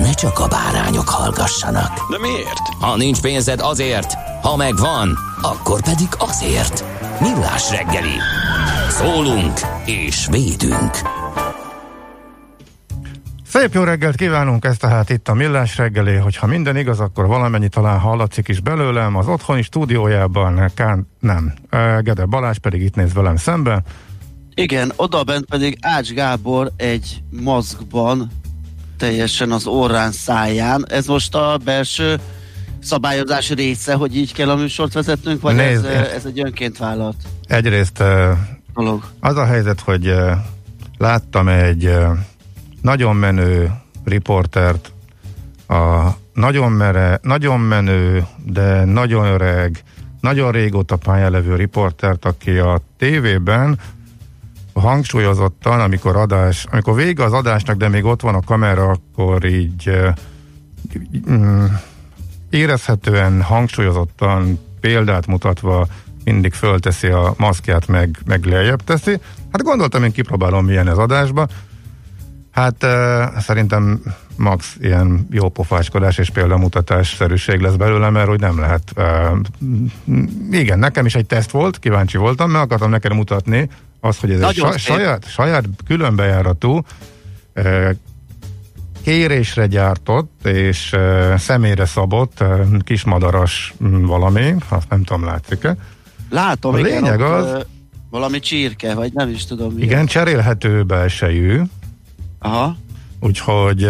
[0.00, 2.10] ne csak a bárányok hallgassanak.
[2.10, 2.68] De miért?
[2.80, 6.84] Ha nincs pénzed azért, ha megvan, akkor pedig azért.
[7.20, 8.16] Millás reggeli.
[8.88, 10.90] Szólunk és védünk.
[13.46, 17.68] Szép jó reggelt kívánunk, ez tehát itt a Millás reggeli, hogyha minden igaz, akkor valamennyi
[17.68, 21.52] talán hallatszik is belőlem, az otthoni stúdiójában, Kán, nem,
[22.00, 23.84] Gede Balázs pedig itt néz velem szemben.
[24.54, 28.30] Igen, oda bent pedig Ács Gábor egy maszkban,
[29.00, 30.86] teljesen az orrán száján.
[30.88, 32.20] Ez most a belső
[32.82, 37.16] szabályozás része, hogy így kell a műsort vezetnünk, vagy Nézd, ez, ez egy önként vállalt
[37.46, 38.02] Egyrészt
[38.74, 39.04] dolog?
[39.20, 40.14] az a helyzet, hogy
[40.98, 41.96] láttam egy
[42.82, 43.72] nagyon menő
[44.04, 44.92] riportert,
[45.68, 49.82] a nagyon, mere, nagyon menő, de nagyon öreg,
[50.20, 53.78] nagyon régóta pályálevő riportert, aki a tévében
[54.72, 59.98] hangsúlyozottan, amikor adás, amikor vége az adásnak, de még ott van a kamera, akkor így
[61.30, 61.64] mm,
[62.50, 65.86] érezhetően hangsúlyozottan példát mutatva
[66.24, 69.18] mindig fölteszi a maszkját, meg, meg lejjebb teszi.
[69.52, 71.46] Hát gondoltam, én kipróbálom milyen ez adásba.
[72.50, 74.02] Hát uh, szerintem
[74.36, 78.92] max ilyen jó pofáskodás és példamutatás szerűség lesz belőle, mert hogy nem lehet.
[78.96, 79.38] Uh,
[80.50, 83.68] igen, nekem is egy teszt volt, kíváncsi voltam, mert akartam neked mutatni
[84.00, 86.80] azt, hogy ez egy sa- saját, saját különbejáratú
[89.02, 90.96] kérésre gyártott és
[91.36, 92.44] személyre szabott
[92.84, 95.76] kismadaras valami, azt nem tudom, látszik-e.
[96.30, 97.60] Látom, a igen, lényeg az, uh,
[98.10, 99.70] valami csirke, vagy nem is tudom.
[99.70, 101.60] Igen, igen cserélhető belsejű,
[102.38, 102.76] Aha.
[103.20, 103.80] Úgyhogy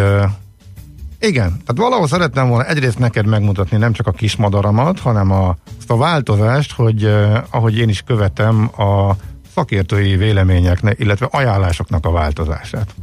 [1.19, 5.57] igen, tehát valahol szeretném volna egyrészt neked megmutatni nem csak a kis madaramat, hanem a,
[5.77, 7.13] azt a változást, hogy
[7.49, 9.15] ahogy én is követem a
[9.53, 12.93] szakértői véleményeknek, illetve ajánlásoknak a változását.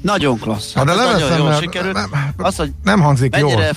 [0.00, 0.72] Nagyon klassz.
[0.72, 1.94] Hát de nagyon jól sikerült.
[1.94, 3.72] Nem, az, hogy nem hangzik mennyire, jól.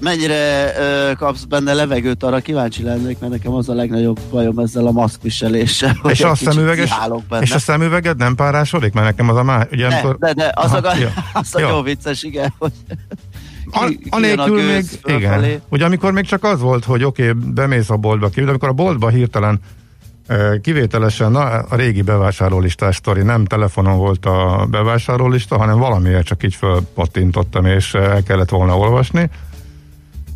[0.00, 0.72] Mennyire
[1.10, 4.90] uh, kapsz benne levegőt, arra kíváncsi lennék, mert nekem az a legnagyobb bajom ezzel a
[4.90, 5.96] maszkviseléssel.
[6.08, 6.90] És a, szemüveges,
[7.40, 8.92] és a szemüveged nem párásodik?
[8.92, 9.68] Mert nekem az a már...
[9.72, 10.16] Ugye, de, amikor...
[10.18, 12.72] de, de, az, Aha, a, jó, az a jó vicces, igen, hogy
[13.70, 17.96] a, anélkül még, igen, ugye amikor még csak az volt, hogy oké, okay, bemész a
[17.96, 19.60] boltba ki, de amikor a boltba hirtelen
[20.60, 27.66] kivételesen a régi bevásárlólistás sztori, nem telefonon volt a bevásárlólista, hanem valamiért csak így fölpattintottam,
[27.66, 29.30] és el kellett volna olvasni,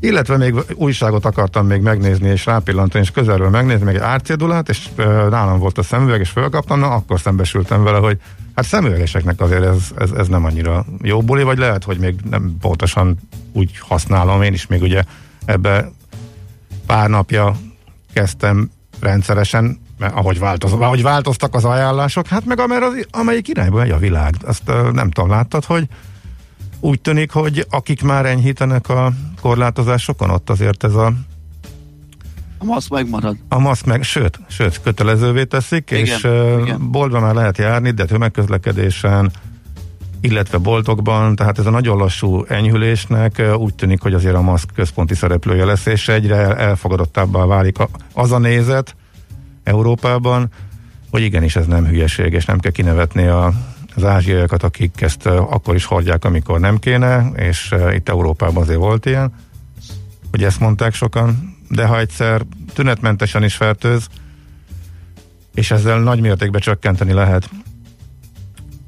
[0.00, 4.88] illetve még újságot akartam még megnézni, és rápillantani, és közelről megnézni, meg egy árcédulát, és
[5.31, 8.19] nálam volt a szemüveg, és fölkaptam, na akkor szembesültem vele, hogy
[8.54, 12.56] hát szemüvegeseknek azért ez, ez, ez nem annyira jó buli, vagy lehet, hogy még nem
[12.60, 13.19] pontosan
[13.53, 15.03] úgy használom, én is még ugye
[15.44, 15.91] ebbe
[16.87, 17.56] pár napja
[18.12, 23.91] kezdtem rendszeresen, mert ahogy, változ, ahogy változtak az ajánlások, hát meg az, amelyik irányba megy
[23.91, 24.34] a világ.
[24.47, 25.88] Azt nem tudom, láttad, hogy
[26.81, 31.12] úgy tűnik, hogy akik már enyhítenek a korlátozásokon, ott azért ez a
[32.60, 33.36] a maszk megmarad.
[33.48, 36.19] A maszk meg, sőt, sőt, kötelezővé teszik, igen, és
[36.62, 36.91] igen.
[36.91, 39.30] boltban már lehet járni, de tömegközlekedésen,
[40.21, 45.15] illetve boltokban, tehát ez a nagyon lassú enyhülésnek úgy tűnik, hogy azért a maszk központi
[45.15, 47.77] szereplője lesz, és egyre elfogadottabbá válik
[48.15, 48.97] az a nézet
[49.65, 50.51] Európában,
[51.10, 53.53] hogy igenis ez nem hülyeség, és nem kell kinevetni a
[53.98, 59.07] az ázsiaiakat, akik ezt akkor is hordják, amikor nem kéne, és itt Európában azért volt
[59.07, 59.33] ilyen,
[60.31, 62.42] hogy ezt mondták sokan, de ha egyszer
[62.75, 64.07] tünetmentesen is fertőz,
[65.54, 67.51] és ezzel nagy mértékben csökkenteni lehet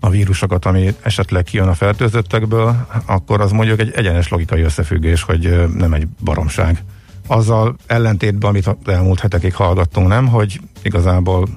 [0.00, 5.68] a vírusokat, ami esetleg kijön a fertőzöttekből, akkor az mondjuk egy egyenes logikai összefüggés, hogy
[5.74, 6.84] nem egy baromság.
[7.26, 11.48] Azzal ellentétben, amit az elmúlt hetekig hallgattunk, nem, hogy igazából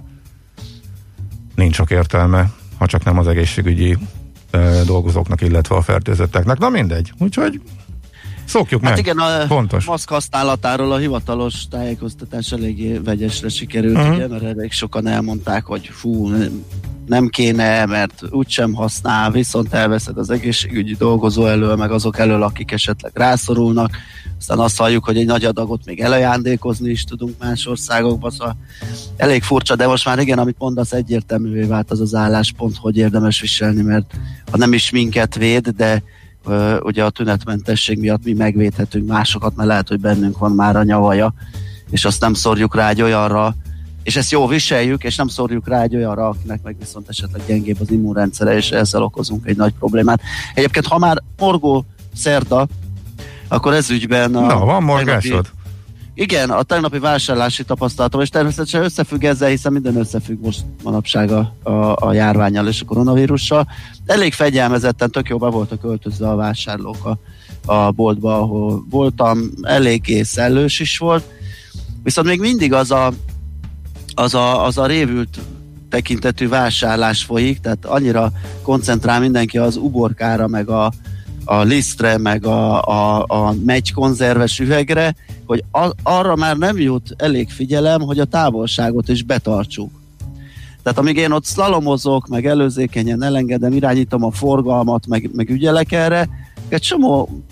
[1.56, 2.52] nincs sok értelme
[2.84, 3.98] ha csak nem az egészségügyi
[4.86, 6.58] dolgozóknak, illetve a fertőzötteknek.
[6.58, 7.62] Na mindegy, úgyhogy
[8.46, 9.00] Szokjuk hát meg.
[9.00, 9.86] igen, a Fontos.
[9.86, 14.16] maszk használatáról a hivatalos tájékoztatás eléggé vegyesre sikerült, uh-huh.
[14.16, 16.32] ugye, mert elég sokan elmondták, hogy fú,
[17.06, 22.72] nem kéne, mert úgysem használ, viszont elveszed az egészségügyi dolgozó elől, meg azok elől, akik
[22.72, 23.92] esetleg rászorulnak.
[24.40, 28.58] Aztán azt halljuk, hogy egy nagy adagot még elajándékozni is tudunk más országokban, szóval
[29.18, 33.42] elég furcsa, de most már igen, amit mondasz, egyértelművé vált az az álláspont, hogy érdemes
[33.42, 34.14] viselni, mert
[34.52, 36.04] ha nem is minket véd, de
[36.80, 41.34] ugye a tünetmentesség miatt mi megvédhetünk másokat, mert lehet, hogy bennünk van már a nyavaja,
[41.90, 43.56] és azt nem szorjuk rá egy olyanra,
[44.04, 47.78] és ezt jó viseljük, és nem szorjuk rá egy olyanra, akinek meg viszont esetleg gyengébb
[47.80, 50.22] az immunrendszere, és ezzel okozunk egy nagy problémát.
[50.54, 51.86] Egyébként, ha már morgó
[52.16, 52.68] szerda,
[53.48, 54.36] akkor ez ügyben...
[54.36, 55.48] A Na, van morgásod?
[56.16, 61.54] Igen, a tegnapi vásárlási tapasztalatom, és természetesen összefügg ezzel, hiszen minden összefügg most manapság a,
[61.64, 63.68] a, a járványal és a koronavírussal.
[64.06, 67.18] Elég fegyelmezetten, tök be voltak költözve a vásárlók a,
[67.74, 71.24] a boltba, ahol voltam, eléggé szellős is volt,
[72.04, 73.12] viszont még mindig az a,
[74.16, 75.40] az a, az a révült
[75.90, 78.32] tekintetű vásárlás folyik, tehát annyira
[78.62, 80.92] koncentrál mindenki az uborkára, meg a,
[81.46, 85.16] a lisztre, meg a, a, a megy konzerves üvegre,
[85.54, 89.92] hogy a, arra már nem jut elég figyelem, hogy a távolságot is betartsuk.
[90.84, 96.30] Tehát amíg én ott szlalomozok, meg előzékenyen elengedem, irányítom a forgalmat, meg, meg ügyelek erre,
[96.70, 97.44] egy csomó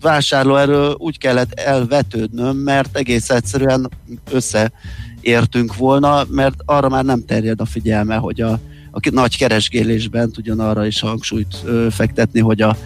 [0.00, 3.88] vásárló erről úgy kellett elvetődnöm, mert egész egyszerűen
[4.30, 8.58] összeértünk volna, mert arra már nem terjed a figyelme, hogy a,
[8.90, 12.76] a nagy keresgélésben tudjon arra is hangsúlyt ö, fektetni, hogy a,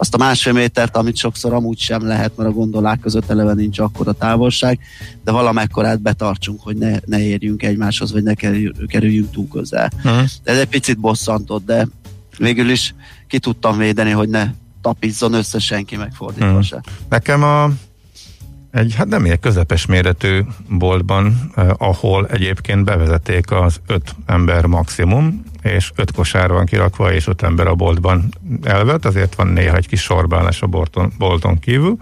[0.00, 3.78] azt a másfél métert, amit sokszor amúgy sem lehet, mert a gondolák között eleve nincs
[3.78, 4.78] akkora távolság,
[5.24, 8.34] de valamekkorát betartsunk, hogy ne, ne érjünk egymáshoz, vagy ne
[8.86, 9.90] kerüljünk túl közel.
[9.96, 10.22] Uh-huh.
[10.42, 11.88] Ez egy picit bosszantott, de
[12.38, 12.94] végül is
[13.28, 14.50] ki tudtam védeni, hogy ne
[14.80, 16.62] tapizzon össze senki megfordítva uh-huh.
[16.62, 16.82] se.
[17.08, 17.70] Nekem a
[18.70, 25.42] egy, hát nem ilyen közepes méretű boltban, eh, ahol egyébként bevezették az öt ember maximum,
[25.62, 28.28] és öt kosár van kirakva, és öt ember a boltban
[28.62, 31.96] elvet, azért van néha egy kis sorbálás a bolton, bolton kívül.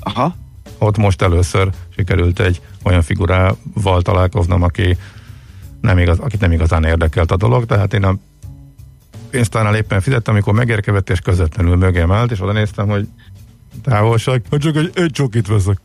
[0.00, 0.34] Aha.
[0.78, 4.96] Ott most először sikerült egy olyan figurával találkoznom, aki
[5.80, 8.16] nem igaz, akit nem igazán érdekelt a dolog, tehát én a
[9.30, 13.08] pénztárnál éppen fizettem, amikor megérkezett, és közvetlenül mögém állt, és oda néztem, hogy
[13.82, 15.78] távolság, hogy csak egy, egy csokit veszek.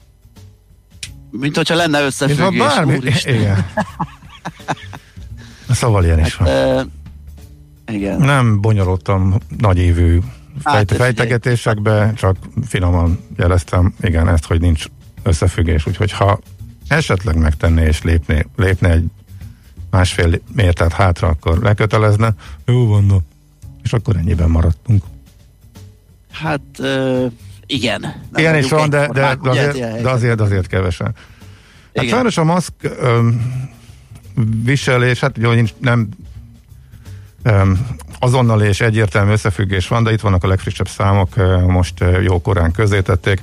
[1.31, 2.49] Mint hogyha lenne összefüggés.
[2.49, 3.65] Mint ha bármi, igen.
[5.69, 6.75] Szóval ilyen is hát, van.
[6.75, 6.91] Uh,
[7.95, 8.19] igen.
[8.19, 10.19] Nem bonyolultam nagyévű
[10.63, 12.37] hát, fejtegetésekbe, csak
[12.67, 14.85] finoman jeleztem, igen, ezt, hogy nincs
[15.23, 16.39] összefüggés, úgyhogy ha
[16.87, 19.05] esetleg megtenné és lépné, lépne egy
[19.89, 22.33] másfél mértet hátra, akkor lekötelezne,
[22.65, 23.17] jó van, no.
[23.83, 25.03] és akkor ennyiben maradtunk.
[26.31, 27.31] Hát uh,
[27.71, 28.01] igen.
[28.01, 31.15] Nem Ilyen is van, de, de, de, azért, de azért, azért kevesen.
[31.95, 32.73] Hát sajnos a maszk
[33.03, 33.41] um,
[34.63, 36.09] viselés, hát ugye nem
[37.43, 37.87] um,
[38.19, 41.35] azonnal és egyértelmű összefüggés van, de itt vannak a legfrissebb számok,
[41.67, 43.41] most jó korán tették.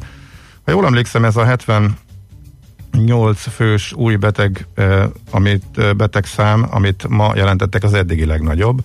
[0.65, 7.09] Ha jól emlékszem, ez a 78 fős új beteg, uh, amit uh, beteg szám, amit
[7.09, 8.81] ma jelentettek, az eddigi legnagyobb.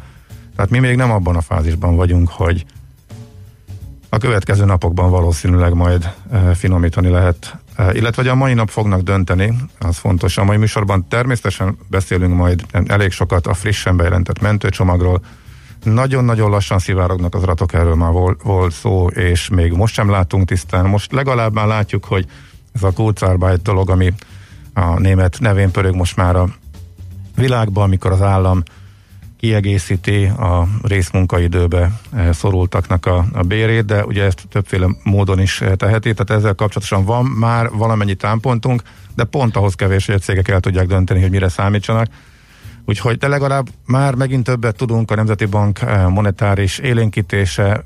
[0.56, 2.66] Tehát mi még nem abban a fázisban vagyunk, hogy
[4.14, 9.02] a következő napokban valószínűleg majd uh, finomítani lehet Eh, illetve hogy a mai nap fognak
[9.02, 10.38] dönteni, az fontos.
[10.38, 15.22] A mai műsorban természetesen beszélünk majd elég sokat a frissen bejelentett mentőcsomagról.
[15.84, 20.48] Nagyon-nagyon lassan szivárognak az ratok, erről már vol, volt szó, és még most sem látunk
[20.48, 20.86] tisztán.
[20.86, 22.26] Most legalább már látjuk, hogy
[22.74, 24.14] ez a Kurzarbeit dolog, ami
[24.74, 26.48] a német nevén pörög most már a
[27.36, 28.64] világban, amikor az állam
[29.44, 35.76] kiegészíti a részmunkaidőbe eh, szorultaknak a, a bérét, de ugye ezt többféle módon is eh,
[35.76, 38.82] teheti, tehát ezzel kapcsolatosan van már valamennyi támpontunk,
[39.16, 42.08] de pont ahhoz kevés, hogy a cégek el tudják dönteni, hogy mire számítsanak.
[42.86, 47.84] Úgyhogy de legalább már megint többet tudunk a Nemzeti Bank eh, monetáris élénkítése,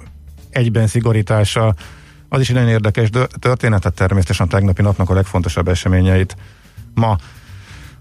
[0.49, 1.75] egyben szigorítása,
[2.29, 3.09] az is egy nagyon érdekes
[3.39, 6.35] történet, tehát természetesen a tegnapi napnak a legfontosabb eseményeit
[6.93, 7.17] ma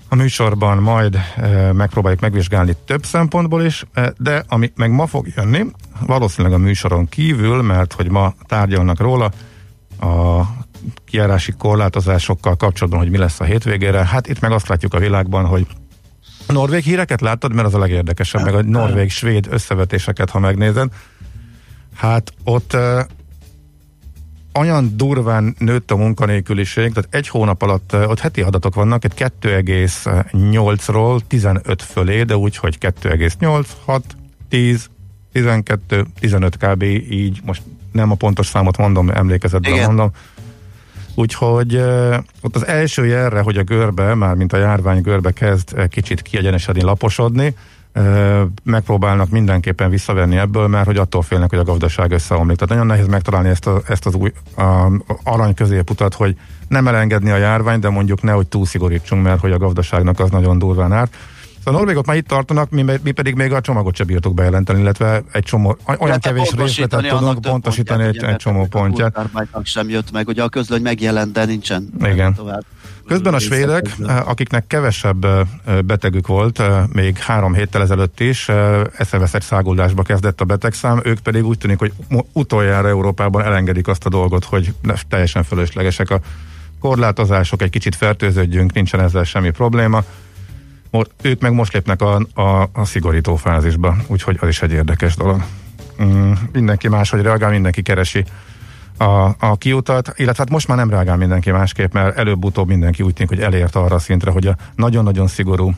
[0.08, 5.26] a műsorban majd e, megpróbáljuk megvizsgálni több szempontból is, e, de ami meg ma fog
[5.36, 5.66] jönni,
[6.06, 9.30] valószínűleg a műsoron kívül, mert hogy ma tárgyalnak róla
[10.00, 10.42] a
[11.04, 14.04] kiárási korlátozásokkal kapcsolatban, hogy mi lesz a hétvégére.
[14.04, 15.66] Hát itt meg azt látjuk a világban, hogy
[16.46, 20.88] norvég híreket láttad, mert az a legérdekesebb, meg a norvég-svéd összevetéseket, ha megnézed.
[21.94, 22.76] Hát ott
[24.58, 31.20] olyan durván nőtt a munkanélküliség, tehát egy hónap alatt, ott heti adatok vannak, egy 2,8-ról
[31.26, 34.16] 15 fölé, de úgy, hogy 2,8, 6,
[34.48, 34.90] 10,
[35.34, 36.82] 12-15 kb.
[37.10, 39.86] így, most nem a pontos számot mondom, emlékezetben Igen.
[39.86, 40.10] mondom.
[41.14, 41.76] Úgyhogy
[42.40, 46.82] ott az első jelre, hogy a görbe, már mint a járvány görbe kezd kicsit kiegyenesedni,
[46.82, 47.54] laposodni,
[48.62, 52.56] megpróbálnak mindenképpen visszavenni ebből, mert hogy attól félnek, hogy a gazdaság összeomlik.
[52.56, 56.36] Tehát nagyon nehéz megtalálni ezt, a, ezt az új a, arany középutat, hogy
[56.68, 60.30] nem elengedni a járvány, de mondjuk ne, hogy túl szigorítsunk, mert hogy a gazdaságnak az
[60.30, 61.16] nagyon durván árt.
[61.66, 64.80] Szóval a norvégok már itt tartanak, mi, mi pedig még a csomagot se bírtuk bejelenteni,
[64.80, 69.28] illetve egy csomó, olyan hát kevés részletet tudunk pontosítani egy, egy csomó pontját.
[69.62, 72.34] sem jött meg, ugye a közlöny megjelent, de nincsen Igen.
[72.34, 72.64] tovább.
[73.06, 75.40] Közben a svédek, eh, akiknek kevesebb eh,
[75.84, 78.48] betegük volt, eh, még három héttel ezelőtt is
[78.96, 81.92] eszeveszett száguldásba kezdett a betegszám, ők pedig úgy tűnik, hogy
[82.32, 84.74] utoljára Európában elengedik azt a dolgot, hogy
[85.08, 86.20] teljesen fölöslegesek a
[86.80, 90.04] korlátozások, egy kicsit fertőződjünk, nincsen ezzel semmi probléma.
[91.22, 95.44] Ők meg most lépnek a, a, a szigorító fázisba, úgyhogy az is egy érdekes dolog.
[96.02, 98.24] Mm, mindenki máshogy reagál, mindenki keresi
[98.98, 103.12] a, a kiutat, illetve hát most már nem reagál mindenki másképp, mert előbb-utóbb mindenki úgy
[103.12, 105.74] tűnik, hogy elért arra a szintre, hogy a nagyon-nagyon szigorú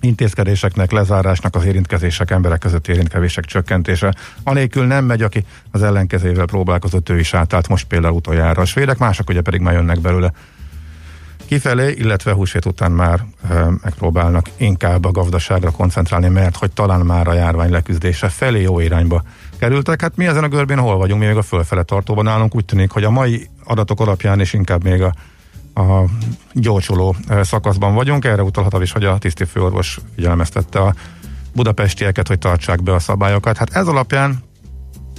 [0.00, 4.14] intézkedéseknek, lezárásnak az érintkezések, emberek között érintkezések csökkentése.
[4.42, 8.62] Anélkül nem megy, aki az ellenkezével próbálkozott, ő is átállt most például utoljára.
[8.62, 10.32] A svédek mások ugye pedig már jönnek belőle
[11.48, 13.24] kifelé, illetve húsvét után már
[13.82, 19.22] megpróbálnak inkább a gazdaságra koncentrálni, mert hogy talán már a járvány leküzdése felé jó irányba
[19.58, 20.00] kerültek.
[20.00, 22.54] Hát mi ezen a görbén hol vagyunk, mi még a fölfele tartóban állunk.
[22.54, 25.12] Úgy tűnik, hogy a mai adatok alapján is inkább még a,
[25.80, 26.04] a
[26.52, 28.24] gyorsuló szakaszban vagyunk.
[28.24, 30.94] Erre utalhat is, hogy a tiszti főorvos figyelmeztette a
[31.54, 33.56] budapestieket, hogy tartsák be a szabályokat.
[33.56, 34.42] Hát ez alapján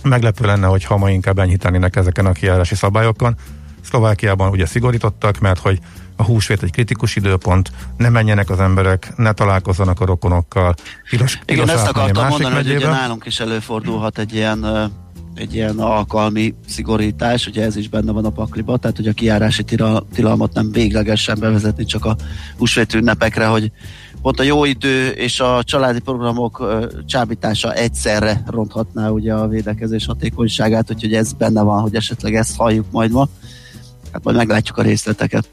[0.03, 3.35] meglepő lenne, hogy ha ma inkább enyhítenének ezeken a kijárási szabályokon.
[3.81, 5.79] Szlovákiában ugye szigorítottak, mert hogy
[6.19, 10.75] a húsvét egy kritikus időpont, ne menjenek az emberek, ne találkozzanak a rokonokkal.
[11.09, 12.73] Tilos, tilos Igen, ezt akartam mondani, megyébe.
[12.73, 14.91] hogy ugye nálunk is előfordulhat egy ilyen
[15.35, 19.63] egy ilyen alkalmi szigorítás, ugye ez is benne van a pakliba, tehát hogy a kiárási
[20.13, 22.15] tilalmat nem véglegesen bevezetni csak a
[22.57, 23.71] húsvét ünnepekre, hogy
[24.21, 26.63] pont a jó idő és a családi programok
[27.05, 32.85] csábítása egyszerre ronthatná ugye a védekezés hatékonyságát, úgyhogy ez benne van, hogy esetleg ezt halljuk
[32.91, 33.27] majd ma.
[34.11, 35.49] Hát majd meglátjuk a részleteket.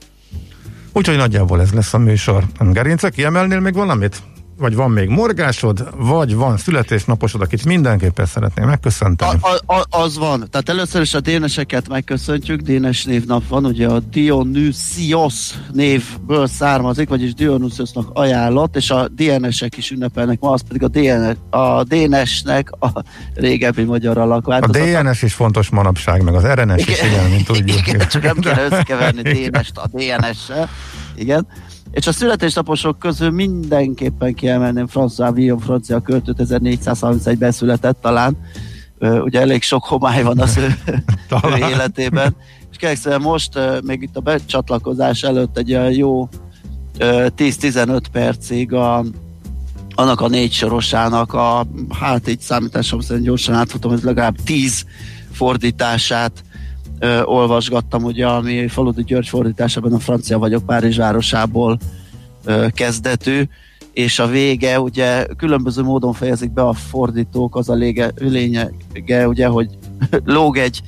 [0.97, 2.45] Úgyhogy nagyjából ez lesz a műsor.
[2.59, 4.23] Gerince, kiemelnél még valamit?
[4.59, 9.39] Vagy van még morgásod, vagy van születésnaposod, akit mindenképpen szeretném megköszönteni.
[9.41, 10.49] A, a, az van.
[10.51, 12.61] Tehát először is a déneseket megköszöntjük.
[12.61, 19.91] Dénes névnap van, ugye a Dionysios névből származik, vagyis Dionysiosnak ajánlott, és a DNS-ek is
[19.91, 23.03] ünnepelnek ma, az pedig a, DN, a DNS-nek a
[23.35, 24.47] régebbi magyar alak.
[24.47, 27.87] A DNS is fontos manapság, meg az RNS igen, is, igen, mint tudjuk.
[27.87, 30.69] Igen, csak nem kell összekeverni DNS-t a DNS-sel.
[31.17, 31.47] Igen.
[31.97, 38.37] És a születésnaposok közül mindenképpen kiemelném François Villon, francia költőt, 1431-ben született talán.
[38.99, 40.75] Ugye elég sok homály van az ő,
[41.53, 42.37] ő életében.
[42.71, 46.29] És kérlek most még itt a becsatlakozás előtt egy olyan jó
[46.99, 49.05] 10-15 percig a,
[49.95, 51.67] annak a négy sorosának a,
[52.01, 54.85] hát így számításom szerint gyorsan átfutom, ez legalább 10
[55.33, 56.45] fordítását
[56.99, 61.79] ö, olvasgattam, ugye, ami Faludi György fordításában a francia vagyok Párizs városából
[62.45, 63.43] ö, kezdetű,
[63.93, 69.47] és a vége ugye különböző módon fejezik be a fordítók, az a lége, lényege, ugye,
[69.47, 69.69] hogy
[70.25, 70.83] lóg egy,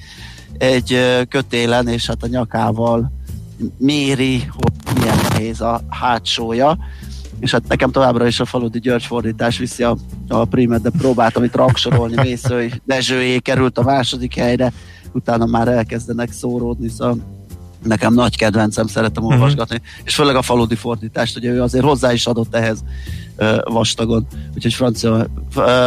[0.58, 0.98] egy
[1.28, 3.12] kötélen, és hát a nyakával
[3.78, 6.78] méri, hogy milyen nehéz a hátsója,
[7.40, 9.96] és hát nekem továbbra is a Faludi György fordítás viszi a,
[10.28, 14.72] a primet, de próbáltam itt raksorolni, Mészői Dezsőjé került a második helyre,
[15.18, 17.18] utána már elkezdenek szóródni, szóval
[17.82, 19.40] nekem nagy kedvencem, szeretem uh-huh.
[19.40, 22.84] olvasgatni, és főleg a faludi fordítást, ugye ő azért hozzá is adott ehhez
[23.38, 25.26] uh, vastagon, úgyhogy francia, uh,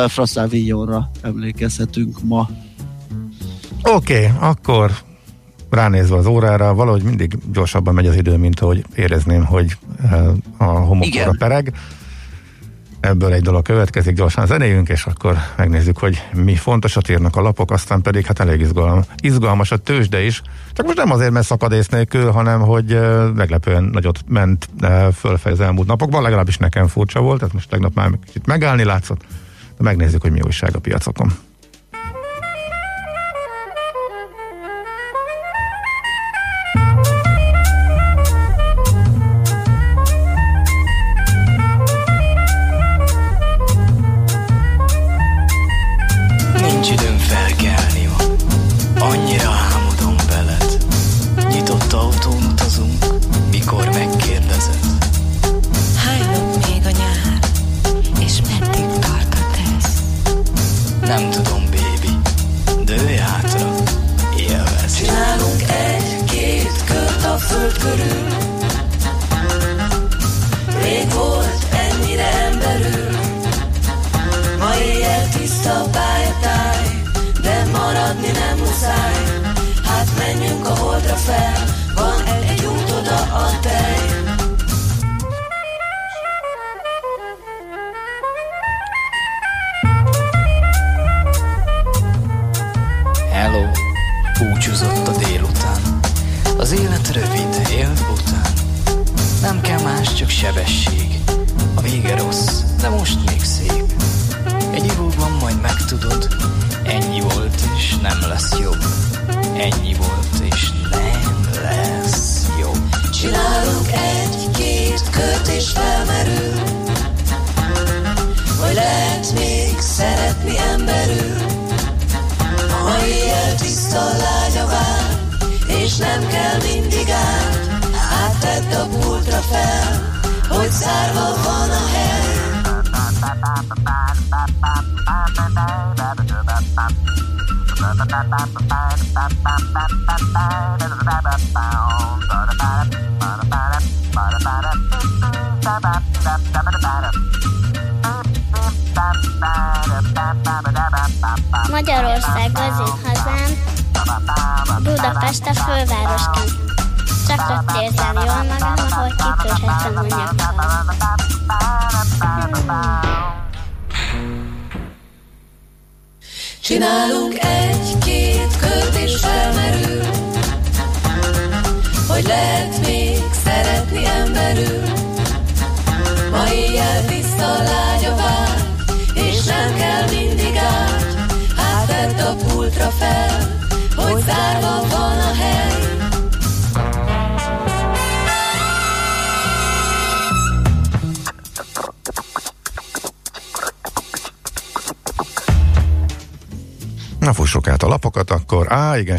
[0.08, 2.50] François Villonra emlékezhetünk ma.
[3.84, 4.92] Oké, okay, akkor
[5.70, 10.64] ránézve az órára, valahogy mindig gyorsabban megy az idő, mint ahogy érezném, hogy uh, a
[10.64, 11.74] homokora pereg
[13.02, 17.72] ebből egy dolog következik, gyorsan zenéjünk, és akkor megnézzük, hogy mi fontosat írnak a lapok,
[17.72, 20.42] aztán pedig hát elég izgalmas, izgalmas a tőzsde is,
[20.74, 23.00] csak most nem azért, mert szakadész nélkül, hanem hogy
[23.36, 24.70] meglepően nagyot ment
[25.16, 29.22] fölfej az elmúlt napokban, legalábbis nekem furcsa volt, tehát most tegnap már kicsit megállni látszott,
[29.78, 31.32] de megnézzük, hogy mi újság a piacokon.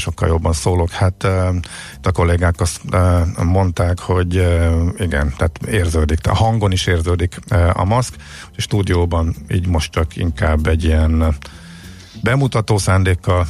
[0.03, 0.91] Sokkal jobban szólok.
[0.91, 1.53] Hát e,
[2.03, 2.81] a kollégák azt
[3.43, 4.35] mondták, hogy
[4.99, 7.39] igen, tehát érződik, a hangon is érződik
[7.73, 8.15] a maszk,
[8.57, 11.37] a stúdióban így most csak inkább egy ilyen
[12.23, 13.47] bemutató szándékkal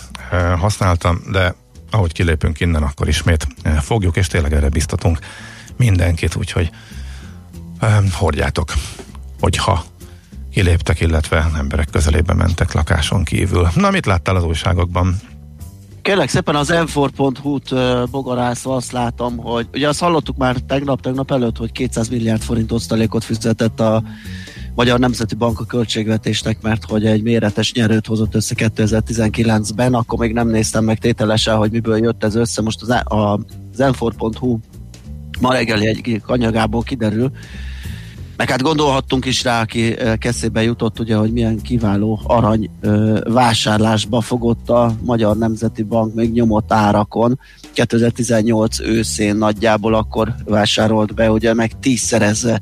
[0.58, 1.54] használtam, de
[1.90, 3.46] ahogy kilépünk innen, akkor ismét
[3.80, 5.18] fogjuk, és tényleg erre biztatunk
[5.76, 6.70] mindenkit, úgyhogy
[8.12, 8.72] hordjátok,
[9.40, 9.84] hogyha
[10.52, 13.68] kiléptek, illetve emberek közelébe mentek lakáson kívül.
[13.74, 15.20] Na, mit láttál az újságokban?
[16.02, 17.74] Kérlek szépen az m4.hu-t
[18.10, 22.72] bogarászva azt látom, hogy ugye azt hallottuk már tegnap, tegnap előtt, hogy 200 milliárd forint
[22.72, 24.02] osztalékot fizetett a
[24.74, 30.32] Magyar Nemzeti Bank a költségvetésnek, mert hogy egy méretes nyerőt hozott össze 2019-ben, akkor még
[30.32, 32.62] nem néztem meg tételesen, hogy miből jött ez össze.
[32.62, 33.34] Most az, a,
[33.72, 34.58] az m4.hu
[35.40, 37.30] ma reggeli egy anyagából kiderül,
[38.36, 44.20] meg hát gondolhattunk is rá, aki keszébe jutott, ugye, hogy milyen kiváló arany ö, vásárlásba
[44.20, 47.38] fogott a Magyar Nemzeti Bank még nyomott árakon.
[47.72, 52.60] 2018 őszén nagyjából akkor vásárolt be, ugye meg tízszerezze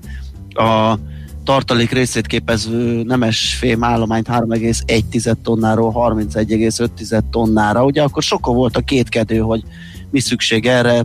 [0.49, 0.99] a
[1.45, 7.85] tartalék részét képező nemes fém állományt 3,1 tonnáról 31,5 tonnára.
[7.85, 9.63] Ugye akkor sokkal volt a kétkedő, hogy
[10.11, 11.05] mi szükség erre,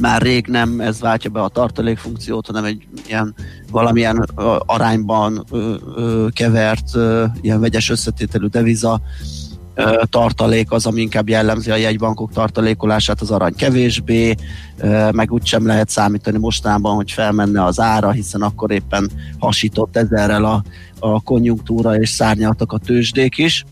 [0.00, 3.34] már rég nem ez váltja be a tartalék funkciót, hanem egy ilyen
[3.70, 4.26] valamilyen
[4.66, 5.44] arányban
[6.32, 6.88] kevert,
[7.40, 9.00] ilyen vegyes összetételű deviza
[10.04, 14.34] tartalék az, ami inkább jellemzi a jegybankok tartalékolását, az arany kevésbé,
[14.78, 19.96] ö, meg úgy sem lehet számítani mostában, hogy felmenne az ára, hiszen akkor éppen hasított
[19.96, 20.62] ezerrel a,
[20.98, 23.64] a konjunktúra és szárnyaltak a tőzsdék is.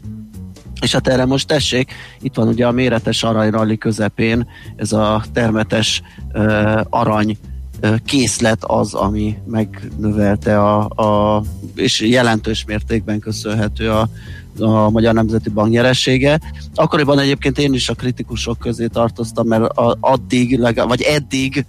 [0.80, 6.02] És hát erre most tessék, itt van ugye a méretes aranyralli közepén, ez a termetes
[6.34, 7.38] uh, arany
[8.04, 11.42] készlet az, ami megnövelte a, a
[11.74, 14.08] és jelentős mértékben köszönhető a,
[14.58, 16.40] a Magyar Nemzeti Bank nyeressége.
[16.74, 19.64] Akkoriban egyébként én is a kritikusok közé tartoztam, mert
[20.00, 21.66] addig, vagy eddig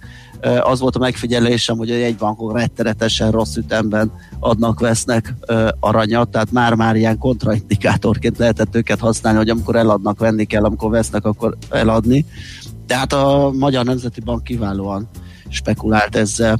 [0.62, 5.34] az volt a megfigyelésem, hogy a jegybankok rettenetesen rossz ütemben adnak, vesznek
[5.80, 11.24] aranyat, tehát már-már ilyen kontraindikátorként lehetett őket használni, hogy amikor eladnak, venni kell, amikor vesznek,
[11.24, 12.24] akkor eladni.
[12.86, 15.08] Tehát a Magyar Nemzeti Bank kiválóan
[15.48, 16.58] spekulált ezzel,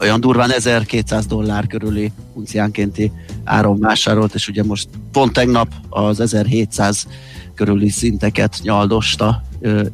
[0.00, 3.12] olyan durván 1200 dollár körüli unciánkénti
[3.44, 7.06] áron vásárolt, és ugye most pont tegnap az 1700
[7.54, 9.42] körüli szinteket nyaldosta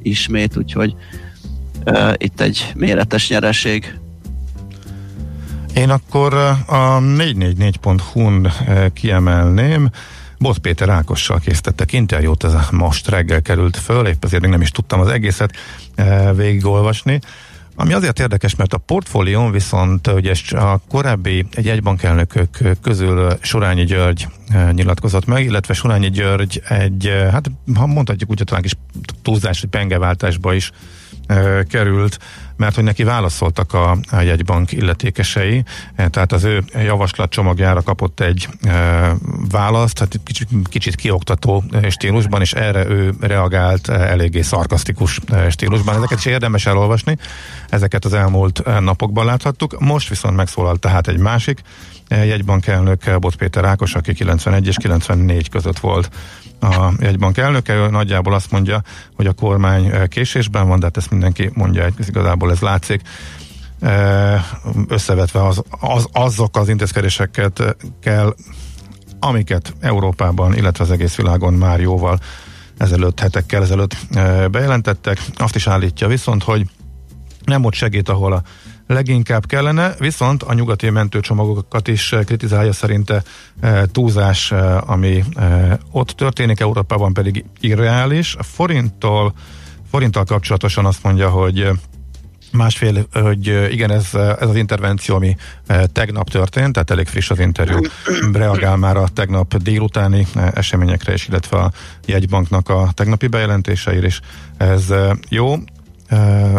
[0.03, 0.95] ismét, úgyhogy
[1.85, 3.99] uh, itt egy méretes nyereség.
[5.75, 6.35] Én akkor
[6.67, 8.53] a 444.hu-n
[8.93, 9.91] kiemelném,
[10.39, 15.01] Bot Péter Ákossal készítettek interjút, ez most reggel került föl, épp ezért nem is tudtam
[15.01, 15.53] az egészet
[16.35, 17.21] végigolvasni.
[17.77, 24.27] Ami azért érdekes, mert a portfólión viszont ugye a korábbi egy egybankelnökök közül Surányi György
[24.73, 28.75] nyilatkozott meg, illetve Surányi György egy, hát ha mondhatjuk úgy, hogy talán kis
[29.23, 30.71] túlzás, hogy pengeváltásba is
[31.69, 32.19] került
[32.57, 35.65] mert hogy neki válaszoltak a, a jegybank illetékesei,
[35.95, 39.13] e, tehát az ő javaslat csomagjára kapott egy e,
[39.51, 45.95] választ, hát kicsit, kicsit kioktató stílusban, és erre ő reagált e, eléggé szarkasztikus e, stílusban.
[45.97, 47.17] Ezeket is érdemes elolvasni,
[47.69, 49.81] ezeket az elmúlt napokban láthattuk.
[49.81, 51.63] Most viszont megszólalt tehát egy másik
[52.09, 56.11] jegybank elnök, Bot Péter Ákos, aki 91 és 94 között volt
[56.61, 58.83] a jegybank elnöke, ő nagyjából azt mondja,
[59.17, 63.01] hogy a kormány késésben van, de hát ezt mindenki mondja, hogy igazából ez látszik.
[64.89, 68.35] Összevetve az, az, azok az intézkedéseket kell,
[69.21, 72.19] amiket Európában, illetve az egész világon már jóval
[72.79, 73.97] ezelőtt, hetekkel ezelőtt
[74.51, 75.21] bejelentettek.
[75.35, 76.67] Azt is állítja viszont, hogy
[77.45, 78.43] nem ott segít, ahol a
[78.87, 83.23] leginkább kellene, viszont a nyugati mentőcsomagokat is kritizálja szerinte
[83.93, 84.53] túlzás,
[84.87, 85.25] ami
[85.91, 88.35] ott történik, Európában pedig irreális.
[88.35, 89.33] A forinttal,
[89.91, 91.71] forinttal kapcsolatosan azt mondja, hogy
[92.57, 95.37] másfél, hogy igen, ez, ez az intervenció, ami
[95.93, 97.79] tegnap történt, tehát elég friss az interjú,
[98.33, 101.73] reagál már a tegnap délutáni eseményekre is, illetve a
[102.07, 104.21] jegybanknak a tegnapi bejelentéseire is.
[104.57, 104.95] Ez
[105.29, 105.55] jó,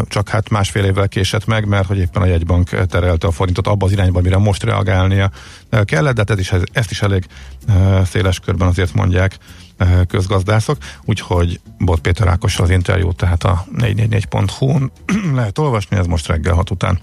[0.07, 3.85] csak hát másfél évvel késett meg, mert hogy éppen a jegybank terelte a forintot abba
[3.85, 5.31] az irányba, amire most reagálnia
[5.85, 7.25] kellett, de hát ez is, ezt is elég
[8.05, 9.37] széles körben azért mondják
[10.07, 14.91] közgazdászok, úgyhogy Bot Péter Ákos az interjú, tehát a 444.hu-n
[15.35, 16.99] lehet olvasni, ez most reggel hat után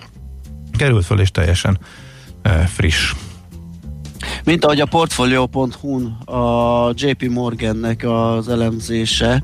[0.77, 1.79] került föl, és teljesen
[2.67, 3.15] friss.
[4.45, 9.43] Mint ahogy a Portfolio.hu-n a JP Morgannek az elemzése,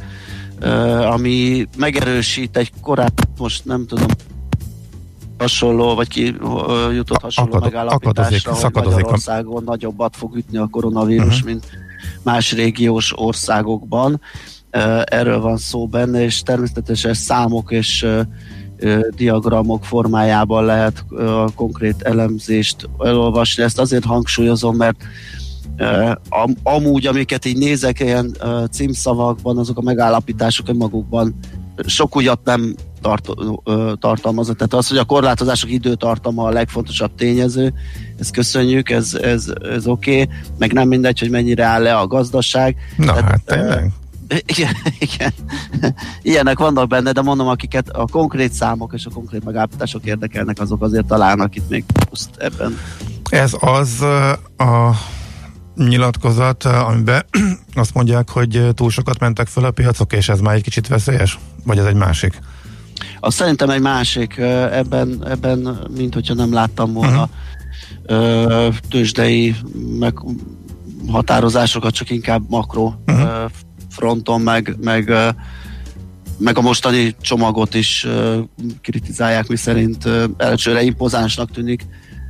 [1.10, 4.06] ami megerősít egy korábbi, most nem tudom,
[5.38, 6.34] hasonló, vagy ki
[6.92, 9.70] jutott hasonló Akad, megállapításra, akadozik, hogy Magyarországon a...
[9.70, 11.44] nagyobbat fog ütni a koronavírus, uh-huh.
[11.44, 11.66] mint
[12.22, 14.20] más régiós országokban.
[15.04, 18.06] Erről van szó benne, és természetesen számok és
[19.16, 23.62] diagramok formájában lehet a konkrét elemzést elolvasni.
[23.62, 25.04] Ezt azért hangsúlyozom, mert
[26.28, 28.36] Am, amúgy, amiket így nézek ilyen
[28.70, 31.34] címszavakban, azok a megállapítások önmagukban
[31.86, 33.28] sok újat nem tart,
[33.98, 34.56] tartalmazott.
[34.56, 37.72] Tehát az, hogy a korlátozások időtartama a legfontosabb tényező,
[38.18, 40.34] ezt köszönjük, ez, ez, ez oké, okay.
[40.58, 42.76] meg nem mindegy, hogy mennyire áll le a gazdaság.
[42.96, 43.92] Na Tehát, hát tényleg.
[44.46, 44.74] Igen,
[45.12, 45.32] igen.
[46.22, 50.82] Ilyenek vannak benne, de mondom, akiket a konkrét számok és a konkrét megállapítások érdekelnek, azok
[50.82, 52.78] azért találnak itt még puszt ebben.
[53.30, 54.00] Ez az
[54.56, 54.90] a
[55.78, 57.24] nyilatkozat, amiben
[57.74, 61.38] azt mondják, hogy túl sokat mentek fel a piacok, és ez már egy kicsit veszélyes?
[61.64, 62.40] Vagy ez egy másik?
[63.20, 64.36] Azt szerintem egy másik.
[64.72, 67.28] Ebben, ebben mint hogyha nem láttam volna
[68.06, 68.74] uh-huh.
[68.88, 69.56] tőzsdei
[69.98, 70.18] meg
[71.08, 73.50] határozásokat, csak inkább makro uh-huh.
[73.90, 75.12] fronton, meg, meg
[76.38, 78.06] meg a mostani csomagot is
[78.80, 81.86] kritizálják, mi szerint elsőre impozánsnak tűnik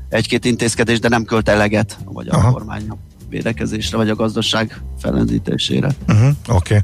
[0.09, 2.53] egy-két intézkedés, de nem költ eleget a magyar Aha.
[2.53, 5.91] kormánynak védekezésre, vagy a gazdaság felendítésére.
[6.09, 6.77] Uh-huh, Oké.
[6.77, 6.81] Okay.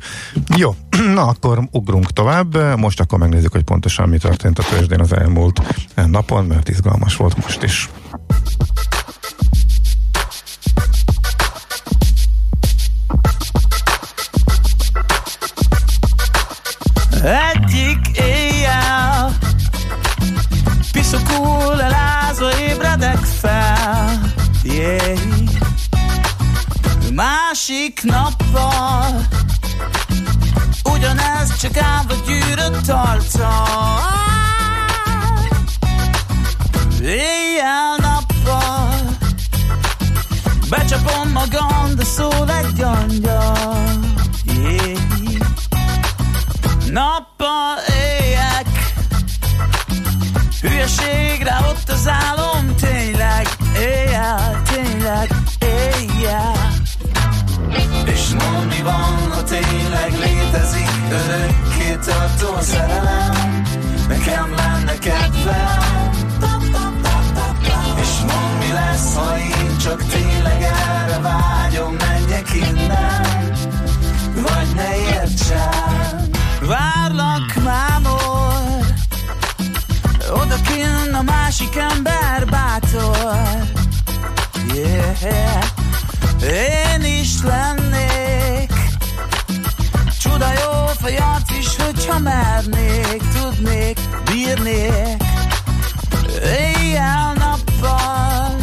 [0.59, 0.74] Jó,
[1.14, 2.78] na akkor ugrunk tovább.
[2.78, 5.61] Most akkor megnézzük, hogy pontosan mi történt a tőzsdén az elmúlt
[6.07, 7.88] napon, mert izgalmas volt most is.
[27.66, 29.27] Másik nappal.
[30.85, 34.03] Ugyanez csak állva gyűrött tartal
[37.03, 38.88] Éjjel-nappal
[40.68, 43.88] Becsapom magam, de szól egy angyal
[44.44, 44.98] yeah.
[46.90, 48.66] Nappal éjek.
[50.61, 53.48] Hülyeségre ott az álom Tényleg,
[53.79, 55.43] éjjel, tényleg,
[58.68, 60.90] mi van, ha tényleg létezik?
[61.11, 63.62] Örökké tartó szerelem.
[64.09, 66.11] Nekem lenne kedvem.
[68.01, 71.94] És mondd mi lesz, ha én csak tényleg erre vágyom?
[71.94, 73.53] Menjek innen
[74.35, 76.31] Vagy ne értsen.
[76.61, 78.25] Várlak mámor
[80.33, 83.38] Odakinn a másik ember bátor.
[84.75, 85.64] Yeah.
[86.42, 87.84] Én is lennék
[91.05, 95.23] fejat is, hogyha mernék, tudnék, bírnék.
[96.59, 98.57] Éjjel-nappal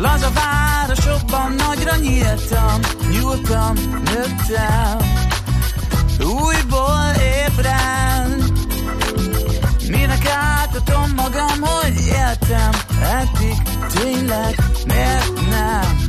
[0.00, 2.80] Laza városokban nagyra nyíltam,
[3.10, 4.98] nyúltam, nőttem.
[6.18, 7.12] Újból
[7.46, 8.52] ébren
[9.88, 13.56] Minek átatom magam, hogy éltem, eddig
[13.94, 14.54] tényleg
[14.86, 16.03] miért nem?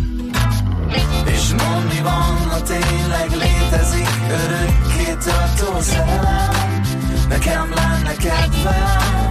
[1.26, 6.82] És mondd, mi van, ha tényleg létezik örökké tartó szerelem,
[7.30, 9.30] nekem lenne kedvem.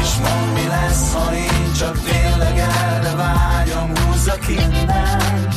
[0.00, 5.48] És mondd, mi lesz, ha én csak tényleg erre vágyom, húzzak innen,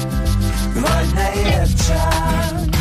[0.74, 2.75] vagy ne értsen.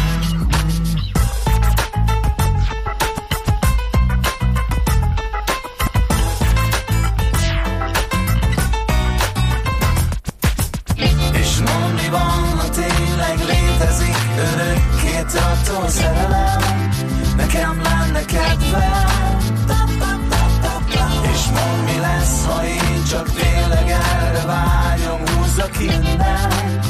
[25.84, 26.80] Innen,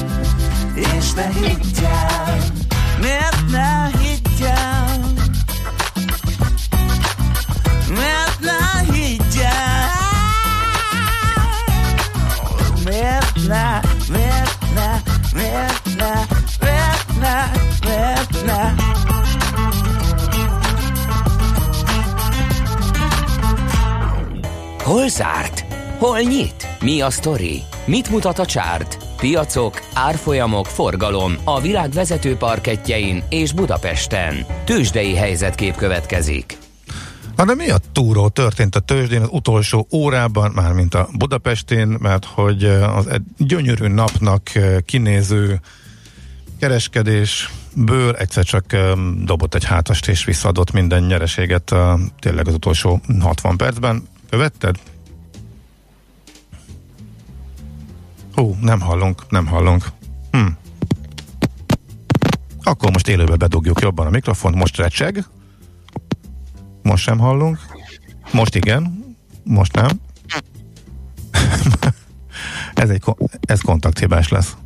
[0.74, 2.38] és ne higgyel.
[3.00, 4.98] Miért ne higgyel?
[7.88, 9.92] Miért ne higgyel?
[12.84, 13.80] Miért ne,
[14.10, 15.00] miért ne,
[15.34, 16.12] miért ne,
[16.60, 17.50] miért ne,
[17.86, 18.74] miért ne?
[24.82, 25.64] Hol zárt?
[25.98, 26.66] Hol nyit?
[26.80, 27.62] Mi a sztori?
[27.86, 28.98] Mit mutat a csárt?
[29.16, 34.46] Piacok, árfolyamok, forgalom a világ vezető parketjein és Budapesten.
[34.64, 36.58] Tősdei helyzetkép következik.
[37.36, 42.24] Na de mi a túró történt a tőzsdén az utolsó órában, mármint a Budapestén, mert
[42.24, 44.50] hogy az egy gyönyörű napnak
[44.84, 45.60] kinéző
[46.58, 48.76] kereskedésből egyszer csak
[49.24, 51.74] dobott egy hátast és visszaadott minden nyereséget
[52.18, 54.08] tényleg az utolsó 60 percben.
[54.30, 54.76] Követted?
[58.34, 59.84] Hú, nem hallunk, nem hallunk.
[60.30, 60.46] Hm.
[62.62, 65.24] Akkor most élőbe bedugjuk jobban a mikrofont, most recseg.
[66.82, 67.58] Most sem hallunk.
[68.32, 69.04] Most igen,
[69.44, 69.88] most nem.
[72.74, 73.02] ez egy
[73.40, 74.56] ez kontakthibás lesz.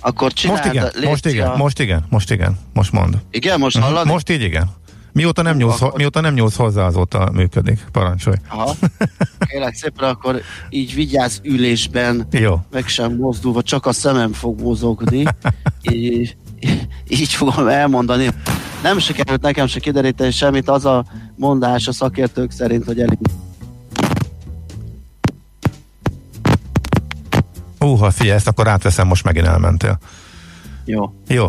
[0.00, 3.22] Akkor csináld, most igen, most igen, most igen, most igen, most mond.
[3.30, 4.06] Igen, most hallod?
[4.06, 4.70] Most így igen.
[5.12, 5.98] Mióta nem, nyúlsz, akkor...
[5.98, 7.84] mióta nem nyúlsz hozzá, azóta működik.
[7.92, 8.36] Parancsolj.
[8.48, 8.74] Aha.
[9.38, 12.58] Kérlek szépen, akkor így vigyázz ülésben, Jó.
[12.70, 15.24] meg sem mozdulva, csak a szemem fog mozogni.
[15.92, 16.36] így,
[17.08, 18.28] így fogom elmondani.
[18.82, 21.04] Nem sikerült nekem se kideríteni semmit, az a
[21.36, 23.18] mondás a szakértők szerint, hogy elég.
[27.78, 29.98] Úha, figyelj, ezt akkor átveszem, most megint elmentél.
[30.84, 31.12] Jó.
[31.28, 31.46] Jó,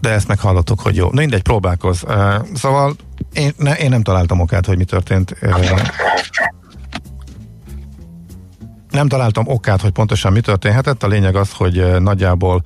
[0.00, 1.10] de ezt meghallottuk, hogy jó.
[1.10, 2.04] Na mindegy, próbálkoz.
[2.54, 2.96] Szóval
[3.32, 5.36] én, ne, én nem találtam okát, hogy mi történt.
[8.90, 11.02] Nem találtam okát, hogy pontosan mi történhetett.
[11.02, 12.62] A lényeg az, hogy nagyjából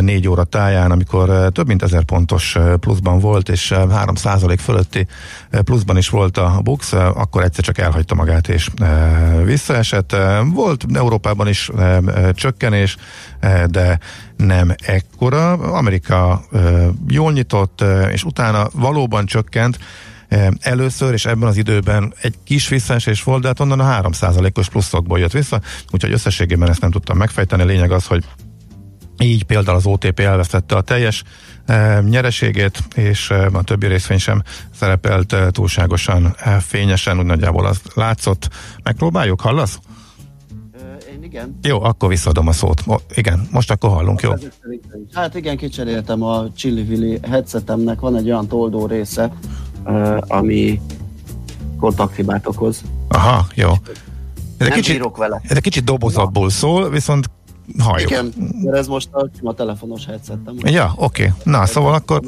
[0.00, 5.06] négy óra táján, amikor több mint ezer pontos pluszban volt, és 3 százalék fölötti
[5.50, 8.70] pluszban is volt a Bux, akkor egyszer csak elhagyta magát és
[9.44, 10.16] visszaesett.
[10.52, 11.70] Volt Európában is
[12.32, 12.96] csökkenés,
[13.66, 13.98] de
[14.36, 15.52] nem ekkora.
[15.52, 16.44] Amerika
[17.08, 19.78] jól nyitott, és utána valóban csökkent,
[20.60, 25.18] először, és ebben az időben egy kis visszaesés volt, de hát onnan a 3%-os pluszokból
[25.18, 27.64] jött vissza, úgyhogy összességében ezt nem tudtam megfejteni.
[27.64, 28.24] Lényeg az, hogy
[29.18, 31.22] így például az OTP elvesztette a teljes
[31.66, 34.42] e, nyereségét, és e, a többi részvény sem
[34.74, 38.48] szerepelt e, túlságosan e, fényesen, úgy nagyjából az látszott.
[38.82, 39.78] Megpróbáljuk, hallasz?
[41.12, 41.58] Én igen.
[41.62, 42.82] Jó, akkor visszadom a szót.
[42.86, 44.32] O, igen, most akkor hallunk, jó?
[45.12, 49.32] Hát igen, kicseréltem a Chili headsetemnek, van egy olyan toldó része,
[50.18, 50.80] ami
[51.78, 52.82] kontakthibát okoz.
[53.08, 53.72] Aha, jó.
[54.56, 55.40] Ez egy kicsit, vele.
[55.44, 57.30] Ez egy kicsit dobozabbul szól, viszont
[57.78, 58.10] halljuk.
[58.10, 60.54] Igen, mert ez most a, a telefonos headsetem.
[60.62, 61.22] Ja, oké.
[61.22, 61.52] Okay.
[61.52, 62.20] Na, szóval akkor...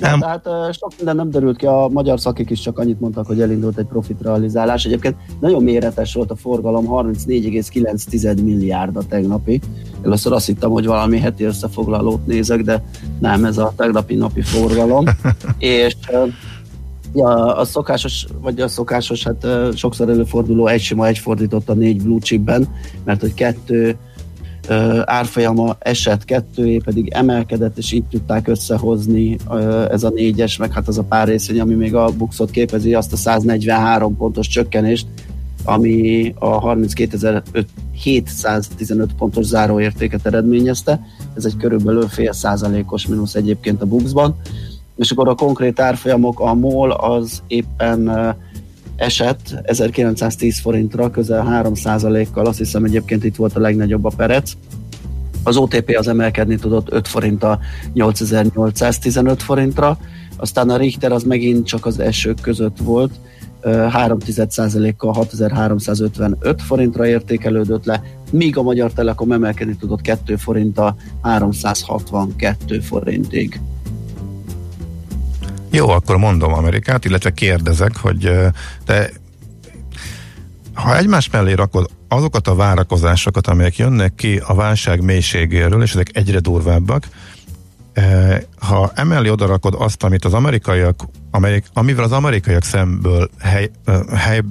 [0.00, 0.20] Nem.
[0.20, 3.78] Tehát sok minden nem derült ki, a magyar szakik is csak annyit mondtak, hogy elindult
[3.78, 4.84] egy profit realizálás.
[4.84, 9.60] Egyébként nagyon méretes volt a forgalom, 34,9 milliárd a tegnapi.
[10.04, 12.82] Először azt hittem, hogy valami heti összefoglalót nézek, de
[13.18, 15.04] nem, ez a tegnapi napi forgalom.
[15.58, 15.96] És
[17.14, 19.46] Ja, a szokásos, vagy a szokásos, hát
[19.76, 22.68] sokszor előforduló egy sima egy fordított a négy blue chipben,
[23.04, 23.96] mert hogy kettő
[25.04, 29.36] árfolyama esett, kettőé pedig emelkedett, és így tudták összehozni
[29.90, 33.12] ez a négyes, meg hát az a pár részvény, ami még a buxot képezi, azt
[33.12, 35.06] a 143 pontos csökkenést,
[35.64, 41.00] ami a 32.715 pontos záróértéket eredményezte.
[41.36, 44.36] Ez egy körülbelül fél százalékos mínusz egyébként a buxban.
[44.96, 48.34] És akkor a konkrét árfolyamok, a MOL az éppen
[48.98, 54.52] esett 1910 forintra, közel 3%-kal, azt hiszem egyébként itt volt a legnagyobb a perec.
[55.42, 57.60] Az OTP az emelkedni tudott 5 forinttal
[57.92, 59.98] 8815 forintra,
[60.36, 63.12] aztán a Richter az megint csak az esők között volt,
[63.62, 73.60] 3,1%-kal 6355 forintra értékelődött le, míg a Magyar Telekom emelkedni tudott 2 forinttal 362 forintig.
[75.70, 78.32] Jó, akkor mondom Amerikát, illetve kérdezek, hogy
[78.84, 79.10] te
[80.74, 86.10] ha egymás mellé rakod azokat a várakozásokat, amelyek jönnek ki a válság mélységéről, és ezek
[86.12, 87.08] egyre durvábbak,
[88.58, 91.00] ha emellé odarakod azt, amit az amerikaiak,
[91.30, 93.70] amelyek, amivel az amerikaiak szemből hely,
[94.14, 94.42] hely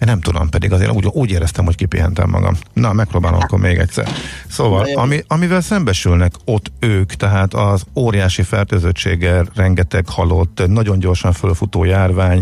[0.00, 2.54] én nem tudom, pedig azért úgy, úgy éreztem, hogy kipihentem magam.
[2.72, 4.08] Na, megpróbálom akkor még egyszer.
[4.48, 11.84] Szóval, ami, amivel szembesülnek ott ők, tehát az óriási fertőzöttséggel, rengeteg halott, nagyon gyorsan fölfutó
[11.84, 12.40] járvány,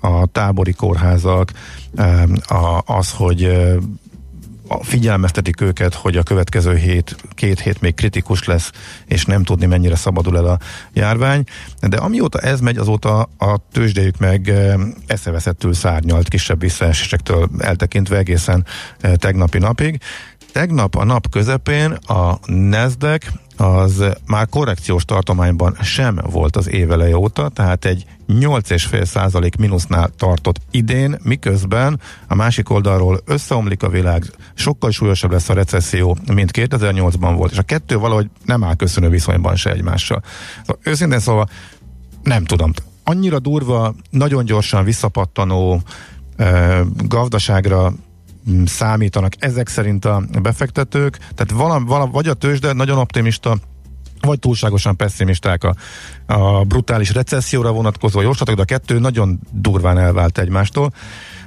[0.00, 1.52] a tábori kórházak,
[2.84, 3.66] az, hogy
[4.82, 8.70] figyelmeztetik őket, hogy a következő hét, két hét még kritikus lesz,
[9.06, 10.58] és nem tudni mennyire szabadul el a
[10.92, 11.44] járvány.
[11.80, 14.52] De amióta ez megy, azóta a tőzsdejük meg
[15.06, 18.66] eszeveszettül szárnyalt kisebb visszaesésektől eltekintve egészen
[19.16, 20.00] tegnapi napig.
[20.52, 23.26] Tegnap a nap közepén a Nasdaq
[23.60, 30.60] az már korrekciós tartományban sem volt az éveleje óta, tehát egy 8,5 százalék mínusznál tartott
[30.70, 37.34] idén, miközben a másik oldalról összeomlik a világ, sokkal súlyosabb lesz a recesszió, mint 2008-ban
[37.36, 40.22] volt, és a kettő valahogy nem áll köszönő viszonyban se egymással.
[40.60, 41.48] Szóval, őszintén szóval
[42.22, 42.72] nem tudom,
[43.04, 45.82] annyira durva, nagyon gyorsan visszapattanó
[46.36, 47.92] eh, gazdaságra
[48.64, 53.56] számítanak ezek szerint a befektetők, tehát vala, vala, vagy a tőzsde nagyon optimista,
[54.20, 55.74] vagy túlságosan pessimisták a,
[56.26, 60.92] a brutális recesszióra vonatkozó jóslatok, de a kettő nagyon durván elvált egymástól.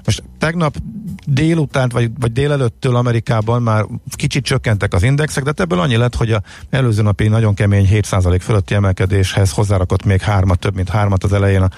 [0.05, 0.75] Most tegnap
[1.25, 3.85] délután, vagy, vagy délelőttől Amerikában már
[4.15, 8.39] kicsit csökkentek az indexek, de ebből annyi lett, hogy a előző napi nagyon kemény 7%
[8.41, 11.69] fölötti emelkedéshez hozzárakott még hármat, több mint hármat az elején a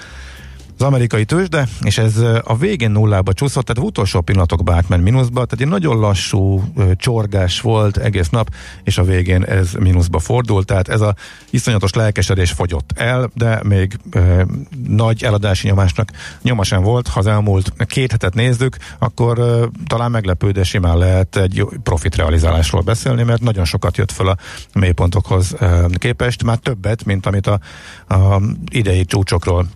[0.78, 5.60] az amerikai tőzsde, és ez a végén nullába csúszott, tehát utolsó pillanatokban átment mínuszba, tehát
[5.60, 6.62] egy nagyon lassú
[6.96, 8.50] csorgás volt egész nap,
[8.84, 11.14] és a végén ez mínuszba fordult, tehát ez a
[11.50, 14.46] iszonyatos lelkesedés fogyott el, de még e,
[14.86, 16.10] nagy eladási nyomásnak
[16.42, 20.98] nyoma sem volt, ha az elmúlt két hetet nézzük, akkor e, talán meglepő, de simán
[20.98, 24.36] lehet egy profit realizálásról beszélni, mert nagyon sokat jött fel a
[24.72, 27.60] mélypontokhoz e, képest, már többet, mint amit a,
[28.08, 29.66] a idei csúcsokról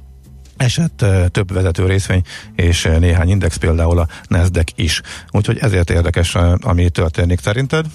[0.59, 2.23] esett több vezető részvény
[2.55, 5.01] és néhány index, például a Nasdaq is.
[5.31, 7.87] Úgyhogy ezért érdekes, ami történik szerinted.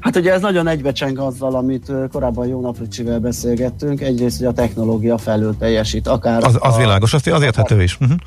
[0.00, 4.00] Hát ugye ez nagyon egybecseng azzal, amit korábban jó napricsivel beszélgettünk.
[4.00, 6.06] Egyrészt, hogy a technológia felül teljesít.
[6.06, 7.96] Akár az, az a, világos, azt az érthető is.
[8.00, 8.18] Uh-huh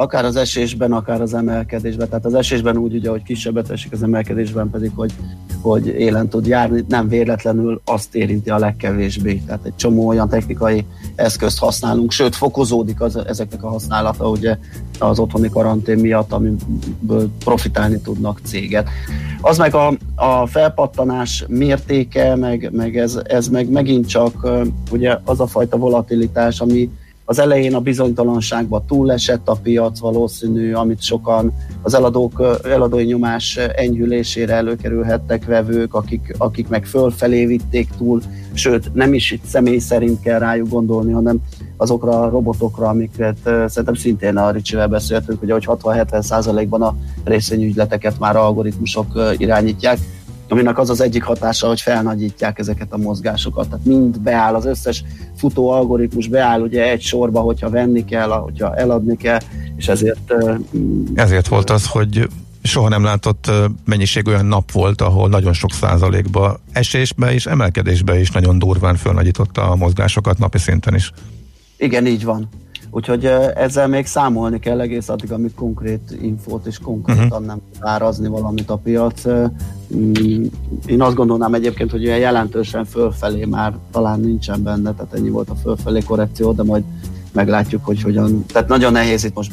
[0.00, 2.08] akár az esésben, akár az emelkedésben.
[2.08, 5.12] Tehát az esésben úgy, ugye, hogy kisebbet esik, az emelkedésben pedig, hogy,
[5.60, 9.42] hogy élen tud járni, nem véletlenül azt érinti a legkevésbé.
[9.46, 10.84] Tehát egy csomó olyan technikai
[11.14, 14.58] eszközt használunk, sőt fokozódik az, ezeknek a használata ugye
[14.98, 18.88] az otthoni karantén miatt, amiből profitálni tudnak céget.
[19.40, 24.48] Az meg a, a felpattanás mértéke, meg, meg ez, ez meg megint csak
[24.90, 26.90] ugye az a fajta volatilitás, ami
[27.30, 34.54] az elején a bizonytalanságba túlesett a piac valószínű, amit sokan az eladók, eladói nyomás enyhülésére
[34.54, 38.20] előkerülhettek vevők, akik, akik meg fölfelé vitték túl,
[38.52, 41.38] sőt nem is itt személy szerint kell rájuk gondolni, hanem
[41.76, 48.36] azokra a robotokra, amiket szerintem szintén a Ricsivel beszéltünk, hogy 60-70 százalékban a részvényügyleteket már
[48.36, 49.98] algoritmusok irányítják,
[50.50, 53.68] aminek az az egyik hatása, hogy felnagyítják ezeket a mozgásokat.
[53.68, 55.04] Tehát mind beáll, az összes
[55.36, 59.38] futó algoritmus beáll ugye egy sorba, hogyha venni kell, hogyha eladni kell,
[59.76, 60.34] és ezért...
[61.14, 62.28] Ezért volt az, hogy
[62.62, 63.50] soha nem látott
[63.84, 69.70] mennyiség olyan nap volt, ahol nagyon sok százalékba esésbe és emelkedésbe is nagyon durván fölnagyította
[69.70, 71.12] a mozgásokat napi szinten is.
[71.76, 72.48] Igen, így van.
[72.90, 73.24] Úgyhogy
[73.54, 77.46] ezzel még számolni kell egész addig, amíg konkrét infót és konkrétan uh-huh.
[77.46, 79.26] nem árazni valamit a piac.
[79.94, 80.44] Mm,
[80.86, 85.48] én azt gondolnám egyébként, hogy olyan jelentősen fölfelé már talán nincsen benne, tehát ennyi volt
[85.48, 86.82] a fölfelé korrekció, de majd
[87.32, 88.46] meglátjuk, hogy hogyan.
[88.46, 89.52] Tehát nagyon nehéz itt most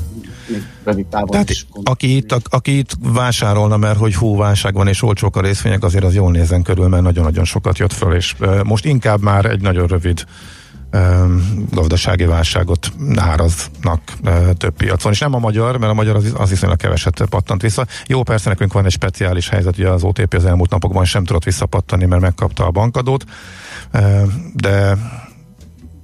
[0.50, 4.74] még rövid távon Tehát is aki itt, a, aki itt vásárolna, mert hogy hú, válság
[4.74, 8.14] van és olcsók a részvények, azért az jól nézen körül, mert nagyon-nagyon sokat jött föl,
[8.14, 10.24] és most inkább már egy nagyon rövid
[11.72, 14.02] gazdasági válságot áraznak
[14.58, 15.12] több piacon.
[15.12, 17.86] És nem a magyar, mert a magyar az, az viszonylag keveset pattant vissza.
[18.08, 21.44] Jó, persze nekünk van egy speciális helyzet, ugye az OTP az elmúlt napokban sem tudott
[21.44, 23.26] visszapattani, mert megkapta a bankadót,
[24.54, 24.98] de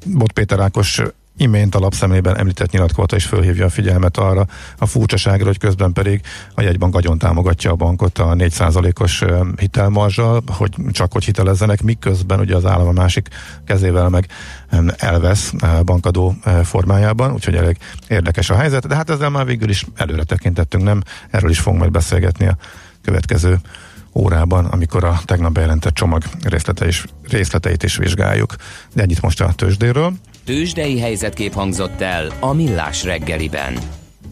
[0.06, 1.02] Bot Péter Ákos
[1.44, 4.46] imént a lapszemlében említett nyilatkozata is fölhívja a figyelmet arra
[4.78, 6.22] a furcsaságra, hogy közben pedig
[6.56, 9.24] a jegybank agyon támogatja a bankot a 4%-os
[9.60, 13.28] hitelmarzsal, hogy csak hogy hitelezzenek, miközben ugye az állam a másik
[13.66, 14.28] kezével meg
[14.98, 15.54] elvesz
[15.86, 17.78] bankadó formájában, úgyhogy elég
[18.08, 21.02] érdekes a helyzet, de hát ezzel már végül is előre tekintettünk, nem?
[21.30, 22.58] Erről is fogunk majd beszélgetni a
[23.02, 23.60] következő
[24.14, 28.56] órában, amikor a tegnap bejelentett csomag részlete is, részleteit is vizsgáljuk.
[28.94, 30.14] De ennyit most a tőzsdéről.
[30.46, 33.78] Tőzsdei helyzetkép hangzott el a Millás reggeliben.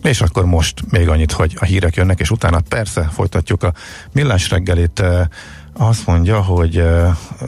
[0.04, 3.74] És akkor most még annyit, hogy a hírek jönnek, és utána persze folytatjuk a
[4.12, 5.04] Millás reggelit.
[5.74, 6.84] Azt mondja, hogy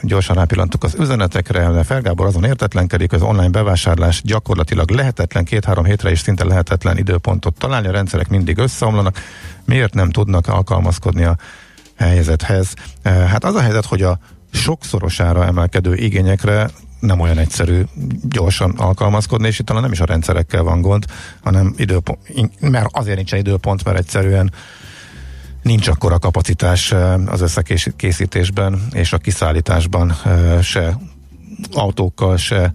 [0.01, 5.85] gyorsan rápillantuk az üzenetekre, de Felgábor azon értetlenkedik, hogy az online bevásárlás gyakorlatilag lehetetlen, két-három
[5.85, 9.19] hétre is szinte lehetetlen időpontot találni, a rendszerek mindig összeomlanak.
[9.65, 11.37] Miért nem tudnak alkalmazkodni a
[11.95, 12.73] helyzethez.
[13.03, 14.19] Hát az a helyzet, hogy a
[14.51, 16.69] sokszorosára emelkedő igényekre
[17.05, 17.83] nem olyan egyszerű
[18.23, 21.05] gyorsan alkalmazkodni, és itt talán nem is a rendszerekkel van gond,
[21.43, 22.19] hanem időpont,
[22.59, 24.51] mert azért nincs időpont, mert egyszerűen
[25.61, 30.97] nincs akkora kapacitás eh, az összekészítésben és a kiszállításban eh, se
[31.73, 32.73] autókkal, se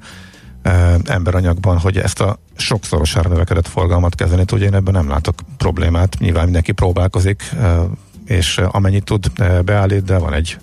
[1.05, 6.18] emberanyagban, hogy ezt a sokszorosára növekedett forgalmat kezelni tudja, én ebben nem látok problémát.
[6.18, 7.43] Nyilván mindenki próbálkozik,
[8.26, 9.33] és amennyit tud
[9.64, 10.59] beállít, de van egy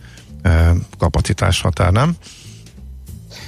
[0.97, 2.15] kapacitás határ, nem?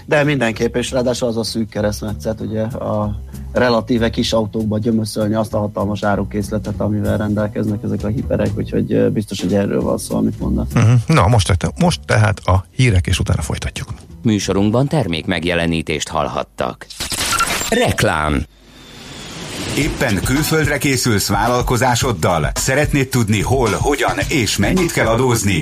[0.07, 3.19] De mindenképp, és ráadásul az a szűk keresztmetszet, ugye a
[3.51, 9.41] relatíve kis autókba gyömöszölni azt a hatalmas árukészletet, amivel rendelkeznek ezek a hiperek, úgyhogy biztos,
[9.41, 10.67] hogy erről van szó, amit mondasz.
[10.75, 10.99] Uh-huh.
[11.07, 13.87] Na, most, most tehát a hírek, és utána folytatjuk.
[14.21, 16.85] Műsorunkban termék megjelenítést hallhattak.
[17.69, 18.43] Reklám
[19.77, 22.51] Éppen külföldre készülsz vállalkozásoddal?
[22.53, 25.61] Szeretnéd tudni hol, hogyan és mennyit kell adózni?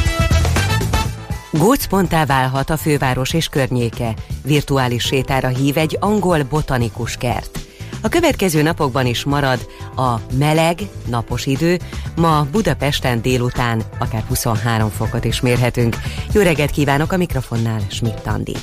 [1.53, 4.13] Gócponttá válhat a főváros és környéke.
[4.43, 7.59] Virtuális sétára hív egy angol botanikus kert.
[8.01, 11.79] A következő napokban is marad a meleg, napos idő,
[12.15, 15.95] ma Budapesten délután akár 23 fokot is mérhetünk.
[16.33, 18.55] Jó reggelt kívánok a mikrofonnál, Schmidt Andi.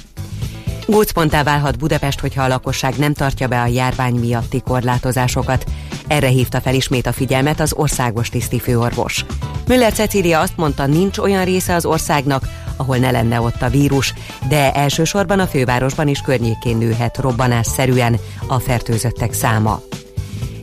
[0.86, 5.64] Gócponttá válhat Budapest, hogyha a lakosság nem tartja be a járvány miatti korlátozásokat.
[6.06, 9.24] Erre hívta fel ismét a figyelmet az országos tisztifőorvos.
[9.66, 12.44] Müller Cecília azt mondta, nincs olyan része az országnak,
[12.78, 14.14] ahol ne lenne ott a vírus,
[14.48, 18.16] de elsősorban a fővárosban is környékén nőhet robbanásszerűen
[18.46, 19.80] a fertőzöttek száma.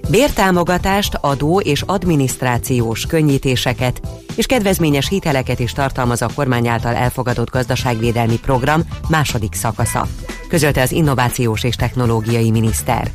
[0.09, 4.01] Bértámogatást, adó és adminisztrációs könnyítéseket
[4.35, 10.07] és kedvezményes hiteleket is tartalmaz a kormány által elfogadott gazdaságvédelmi program második szakasza,
[10.49, 13.11] közölte az innovációs és technológiai miniszter.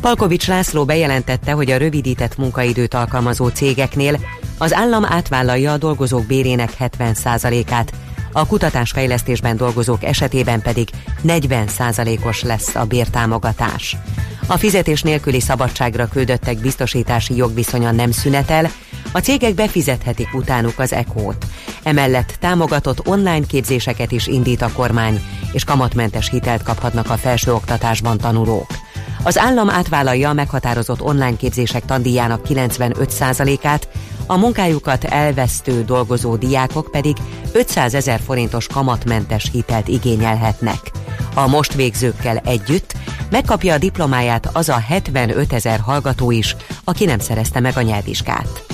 [0.00, 4.20] Palkovics László bejelentette, hogy a rövidített munkaidőt alkalmazó cégeknél
[4.58, 7.92] az állam átvállalja a dolgozók bérének 70%-át,
[8.36, 10.88] a kutatásfejlesztésben dolgozók esetében pedig
[11.26, 13.96] 40%-os lesz a bértámogatás.
[14.46, 18.70] A fizetés nélküli szabadságra küldöttek biztosítási jogviszonya nem szünetel,
[19.12, 21.46] a cégek befizethetik utánuk az ECO-t.
[21.82, 25.20] Emellett támogatott online képzéseket is indít a kormány,
[25.52, 28.66] és kamatmentes hitelt kaphatnak a felsőoktatásban tanulók.
[29.22, 33.88] Az állam átvállalja a meghatározott online képzések tandíjának 95%-át,
[34.26, 37.16] a munkájukat elvesztő dolgozó diákok pedig
[37.52, 40.90] 500 ezer forintos kamatmentes hitelt igényelhetnek.
[41.34, 42.94] A most végzőkkel együtt
[43.30, 48.73] megkapja a diplomáját az a 75 ezer hallgató is, aki nem szerezte meg a nyelvvizsgát.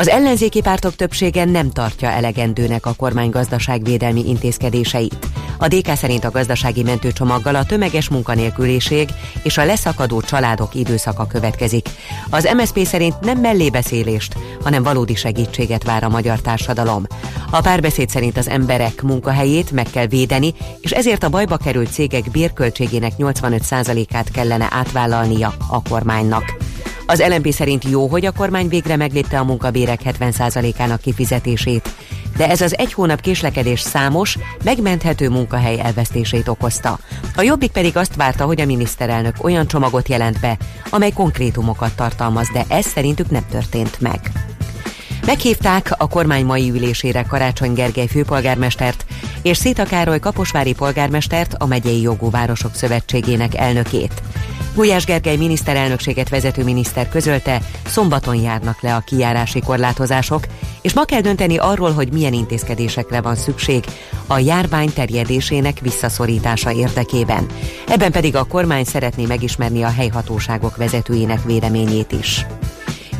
[0.00, 5.28] Az ellenzéki pártok többsége nem tartja elegendőnek a kormány gazdaságvédelmi intézkedéseit.
[5.58, 9.08] A DK szerint a gazdasági mentőcsomaggal a tömeges munkanélküliség
[9.42, 11.88] és a leszakadó családok időszaka következik.
[12.30, 17.06] Az MSP szerint nem mellébeszélést, hanem valódi segítséget vár a magyar társadalom.
[17.50, 22.30] A párbeszéd szerint az emberek munkahelyét meg kell védeni, és ezért a bajba került cégek
[22.30, 26.44] bérköltségének 85%-át kellene átvállalnia a kormánynak.
[27.10, 31.90] Az LMP szerint jó, hogy a kormány végre meglépte a munkabérek 70%-ának kifizetését,
[32.36, 36.98] de ez az egy hónap késlekedés számos, megmenthető munkahely elvesztését okozta.
[37.36, 40.56] A Jobbik pedig azt várta, hogy a miniszterelnök olyan csomagot jelent be,
[40.90, 44.20] amely konkrétumokat tartalmaz, de ez szerintük nem történt meg.
[45.26, 49.04] Meghívták a kormány mai ülésére Karácsony Gergely főpolgármestert
[49.42, 54.22] és Szita Károly Kaposvári polgármestert, a megyei jogú városok szövetségének elnökét.
[54.74, 60.44] Gulyás Gergely miniszterelnökséget vezető miniszter közölte, szombaton járnak le a kijárási korlátozások,
[60.82, 63.84] és ma kell dönteni arról, hogy milyen intézkedésekre van szükség
[64.26, 67.46] a járvány terjedésének visszaszorítása érdekében.
[67.88, 72.46] Ebben pedig a kormány szeretné megismerni a helyhatóságok vezetőinek véleményét is.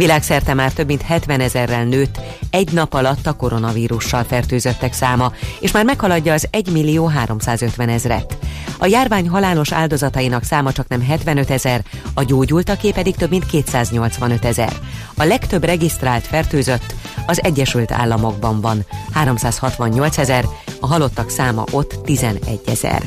[0.01, 2.21] Világszerte már több mint 70 ezerrel nőtt
[2.51, 8.39] egy nap alatt a koronavírussal fertőzöttek száma, és már meghaladja az 1 millió 350 ezret.
[8.79, 11.85] A járvány halálos áldozatainak száma csak nem 75 ezer,
[12.15, 14.73] a gyógyultaké pedig több mint 285 ezer.
[15.17, 16.95] A legtöbb regisztrált fertőzött
[17.27, 20.45] az Egyesült Államokban van, 368 ezer,
[20.81, 23.03] a halottak száma ott 11 ezer.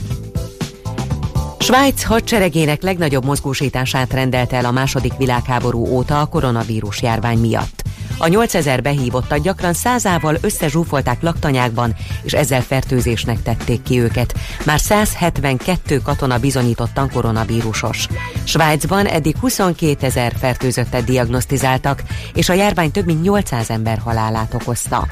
[1.63, 7.81] Svájc hadseregének legnagyobb mozgósítását rendelte el a második világháború óta a koronavírus járvány miatt.
[8.17, 14.33] A 8000 behívottat gyakran százával összezsúfolták laktanyákban, és ezzel fertőzésnek tették ki őket.
[14.65, 18.07] Már 172 katona bizonyítottan koronavírusos.
[18.43, 22.03] Svájcban eddig 22 ezer fertőzöttet diagnosztizáltak,
[22.33, 25.07] és a járvány több mint 800 ember halálát okozta.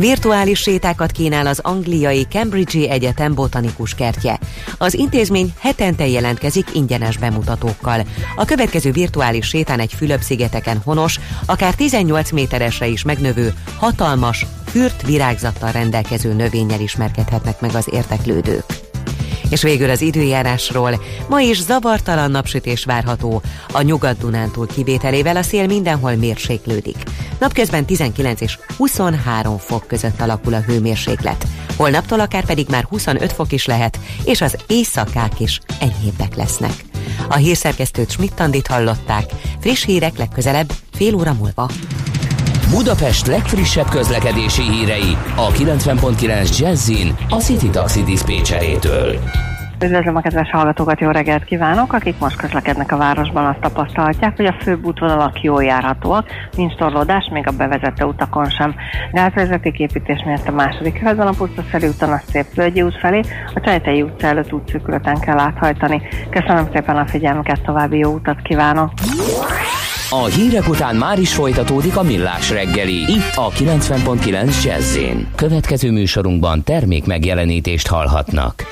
[0.00, 4.38] Virtuális sétákat kínál az angliai Cambridge Egyetem botanikus kertje.
[4.78, 8.06] Az intézmény hetente jelentkezik ingyenes bemutatókkal.
[8.36, 15.72] A következő virtuális sétán egy Fülöp-szigeteken honos, akár 18 méteresre is megnövő, hatalmas, fürt virágzattal
[15.72, 18.79] rendelkező növényel ismerkedhetnek meg az érteklődők.
[19.50, 21.02] És végül az időjárásról.
[21.28, 23.42] Ma is zavartalan napsütés várható.
[23.72, 26.96] A nyugat-dunántúl kivételével a szél mindenhol mérséklődik.
[27.38, 31.46] Napközben 19 és 23 fok között alakul a hőmérséklet.
[31.76, 36.84] Holnaptól akár pedig már 25 fok is lehet, és az éjszakák is enyhébbek lesznek.
[37.28, 39.30] A hírszerkesztőt Schmidt-Tandit hallották.
[39.60, 41.68] Friss hírek legközelebb fél óra múlva.
[42.70, 49.18] Budapest legfrissebb közlekedési hírei a 90.9 Jazzin a City Taxi Dispécsejétől.
[49.84, 51.92] Üdvözlöm a kedves hallgatókat, jó reggelt kívánok!
[51.92, 57.28] Akik most közlekednek a városban, azt tapasztalhatják, hogy a főbb útvonalak jól járhatóak, nincs torlódás,
[57.32, 58.74] még a bevezető utakon sem.
[59.76, 63.20] építés miatt a második kerületben a Pusztaszerű úton a Szép Völgyi út felé,
[63.54, 66.02] a Csajtei utca előtt útszűkületen kell áthajtani.
[66.30, 68.90] Köszönöm szépen a figyelmüket, további jó utat kívánok!
[70.12, 72.94] A hírek után már is folytatódik a millás reggeli.
[72.94, 74.98] Itt a 90.9 jazz
[75.34, 78.64] Következő műsorunkban termék megjelenítést hallhatnak.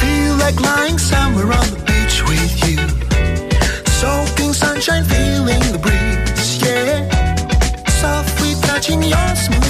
[0.00, 0.36] Feel
[5.04, 7.20] feeling the breeze, yeah
[8.00, 9.69] Softly touching your smooth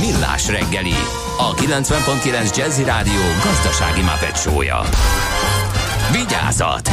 [0.00, 0.94] Millás reggeli,
[1.38, 4.80] a 90.9 Jazzy Rádió gazdasági mapetsója.
[6.12, 6.88] Vigyázat!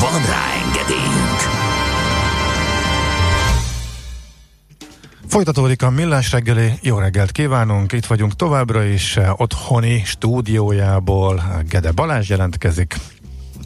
[0.00, 1.40] Van rá engedélyünk!
[5.26, 11.92] Folytatódik a Millás reggeli, jó reggelt kívánunk, itt vagyunk továbbra is eh, otthoni stúdiójából, Gede
[11.92, 12.96] Balázs jelentkezik.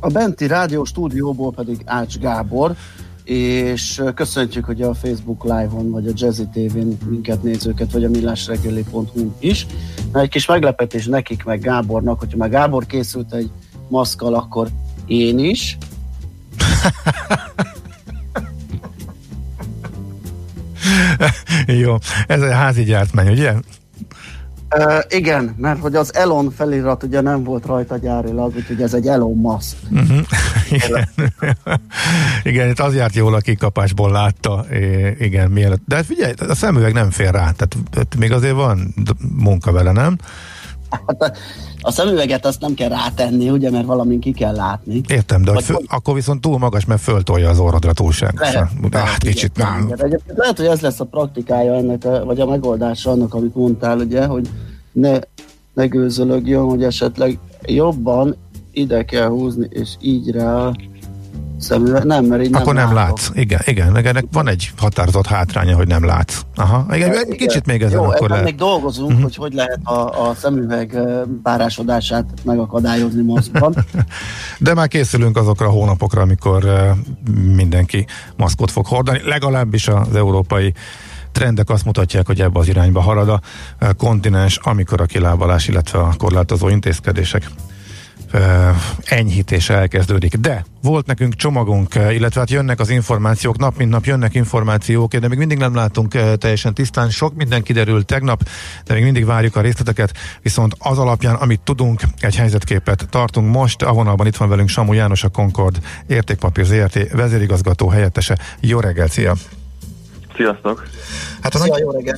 [0.00, 2.76] A benti rádió stúdióból pedig Ács Gábor,
[3.24, 9.32] és köszöntjük, hogy a Facebook Live-on, vagy a Jazzy TV-n minket nézőket, vagy a millásreggeli.hu
[9.38, 9.66] is.
[10.12, 13.50] Na, egy kis meglepetés nekik, meg Gábornak, hogyha már Gábor készült egy
[13.88, 14.68] maszkal, akkor
[15.06, 15.78] én is.
[21.82, 21.96] Jó,
[22.26, 23.54] ez egy házi gyártmány, ugye?
[24.76, 29.06] Uh, igen, mert hogy az Elon felirat ugye nem volt rajta gyárilag, úgyhogy ez egy
[29.06, 29.76] Elon Musk.
[29.90, 30.20] Uh-huh.
[30.70, 31.08] igen.
[32.42, 34.66] igen, itt az járt jól a kikapásból látta,
[35.18, 35.82] igen, mielőtt.
[35.86, 38.94] De hát figyelj, a szemüveg nem fér rá, tehát még azért van
[39.36, 40.18] munka vele, nem?
[41.06, 41.36] Hát
[41.80, 45.00] a szemüveget azt nem kell rátenni, ugye, mert valamin ki kell látni.
[45.08, 48.68] Értem, de föl, akkor viszont túl magas, mert föltolja az orrodra túlságosan.
[48.92, 49.92] Hát kicsit nem.
[49.96, 53.98] Egyébként lehet, hogy ez lesz a praktikája ennek, a, vagy a megoldása annak, amit mondtál,
[53.98, 54.48] ugye, hogy
[54.92, 55.18] ne,
[55.74, 58.36] ne gőzölögjön, hogy esetleg jobban
[58.72, 60.70] ide kell húzni, és így rá
[61.62, 63.30] szemüveg, nem, mert így Akkor nem, nem látsz.
[63.34, 66.40] Igen, igen, meg ennek van egy határozott hátránya, hogy nem látsz.
[66.54, 67.36] Aha, igen, igen.
[67.36, 68.44] kicsit még ezen Jó, akkor lehet.
[68.44, 69.22] még dolgozunk, uh-huh.
[69.22, 70.98] hogy hogy lehet a, a szemüveg
[71.42, 73.74] párásodását megakadályozni maszkban.
[74.58, 76.92] De már készülünk azokra a hónapokra, amikor
[77.54, 78.06] mindenki
[78.36, 80.72] maszkot fog hordani, legalábbis az európai
[81.32, 83.40] trendek azt mutatják, hogy ebbe az irányba halad a
[83.96, 87.50] kontinens, amikor a kilábalás, illetve a korlátozó intézkedések
[89.04, 90.34] enyhítés elkezdődik.
[90.34, 95.28] De volt nekünk csomagunk, illetve hát jönnek az információk, nap mint nap jönnek információk, de
[95.28, 97.10] még mindig nem látunk teljesen tisztán.
[97.10, 98.48] Sok minden kiderült tegnap,
[98.84, 100.12] de még mindig várjuk a részleteket,
[100.42, 103.82] viszont az alapján, amit tudunk, egy helyzetképet tartunk most.
[103.82, 108.38] A vonalban itt van velünk Samu János, a Concord értékpapír ZRT vezérigazgató helyettese.
[108.60, 109.61] Jó reggelt, szia!
[110.36, 110.82] Sziasztok!
[111.40, 112.12] Hát ha, Szia, nagy, jó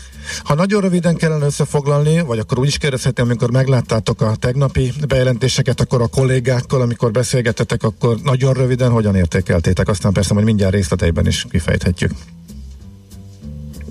[0.44, 5.80] ha nagyon röviden kellene összefoglalni, vagy akkor úgy is kérdezheti, amikor megláttátok a tegnapi bejelentéseket,
[5.80, 9.88] akkor a kollégákkal, amikor beszélgetetek, akkor nagyon röviden hogyan értékeltétek?
[9.88, 12.10] Aztán persze, hogy mindjárt részleteiben is kifejthetjük.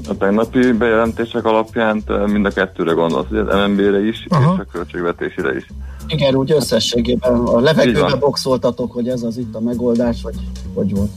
[0.08, 4.54] A tegnapi bejelentések alapján mind a kettőre gondolsz, hogy az MNB-re is, Aha.
[4.54, 5.68] és a költségvetésére is.
[6.08, 10.36] Igen, úgy összességében a levegőbe boxoltatok, hogy ez az itt a megoldás, vagy
[10.74, 11.10] hogy volt?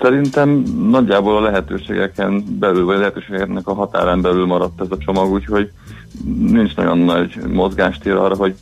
[0.00, 5.32] Szerintem nagyjából a lehetőségeken belül, vagy a lehetőségeknek a határán belül maradt ez a csomag,
[5.32, 5.70] úgyhogy
[6.38, 8.54] nincs nagyon nagy mozgástér arra, hogy,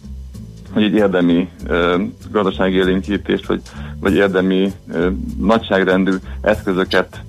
[0.73, 3.61] hogy egy érdemi ö, gazdasági élénkítést, vagy,
[4.01, 5.09] vagy érdemi ö,
[5.39, 7.21] nagyságrendű eszközöket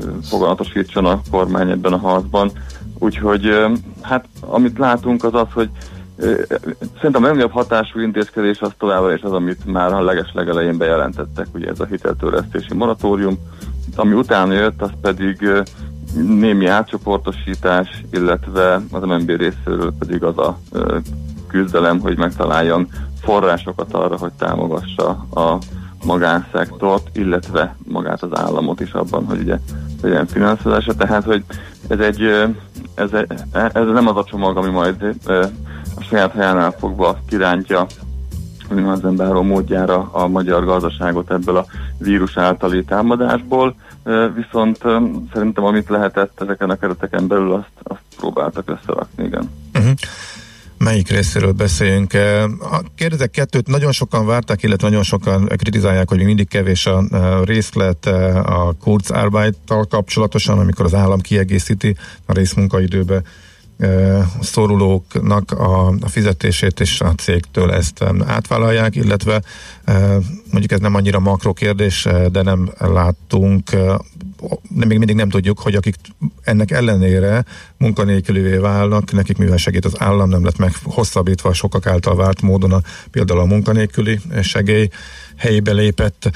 [0.00, 2.50] ö, foganatosítson a kormány ebben a harcban.
[2.98, 5.68] Úgyhogy ö, hát amit látunk az az, hogy
[6.96, 11.46] Szerintem a legnagyobb hatású intézkedés az továbbra is az, amit már a leges legelején bejelentettek,
[11.54, 13.38] ugye ez a hiteltörlesztési moratórium,
[13.96, 15.48] ami utána jött, az pedig
[16.14, 20.58] némi átcsoportosítás, illetve az MNB részéről pedig az a
[21.48, 22.88] küzdelem, hogy megtaláljon
[23.22, 25.58] forrásokat arra, hogy támogassa a
[26.04, 29.58] magánszektort, illetve magát az államot is abban, hogy ugye
[30.02, 30.94] legyen finanszírozása.
[30.94, 31.44] Tehát, hogy
[31.88, 32.22] ez egy,
[32.94, 35.14] ez, egy, ez nem az a csomag, ami majd
[36.00, 37.86] a saját helyánál fogva kirántja
[38.68, 41.66] az emberről módjára a magyar gazdaságot ebből a
[41.98, 43.74] vírus általi támadásból,
[44.34, 44.78] viszont
[45.32, 49.50] szerintem amit lehetett ezeken a kereteken belül, azt, azt próbáltak összerakni, igen.
[49.74, 49.92] Uh-huh.
[50.78, 52.12] Melyik részéről beszéljünk?
[52.94, 57.02] Kérdezek kettőt, nagyon sokan várták, illetve nagyon sokan kritizálják, hogy még mindig kevés a
[57.44, 58.06] részlet
[58.44, 61.96] a Kurzarbeit-tal kapcsolatosan, amikor az állam kiegészíti
[62.26, 63.22] a részmunkaidőbe
[64.40, 69.42] szorulóknak a, fizetését és a cégtől ezt átvállalják, illetve
[70.50, 73.70] mondjuk ez nem annyira makro kérdés, de nem láttunk
[74.68, 75.96] még mindig nem tudjuk, hogy akik
[76.42, 77.44] ennek ellenére
[77.76, 82.72] munkanélkülővé válnak, nekik mivel segít az állam, nem lett meg hosszabbítva sokak által várt módon
[82.72, 84.88] a, például a munkanélküli segély
[85.36, 86.30] helyébe lépett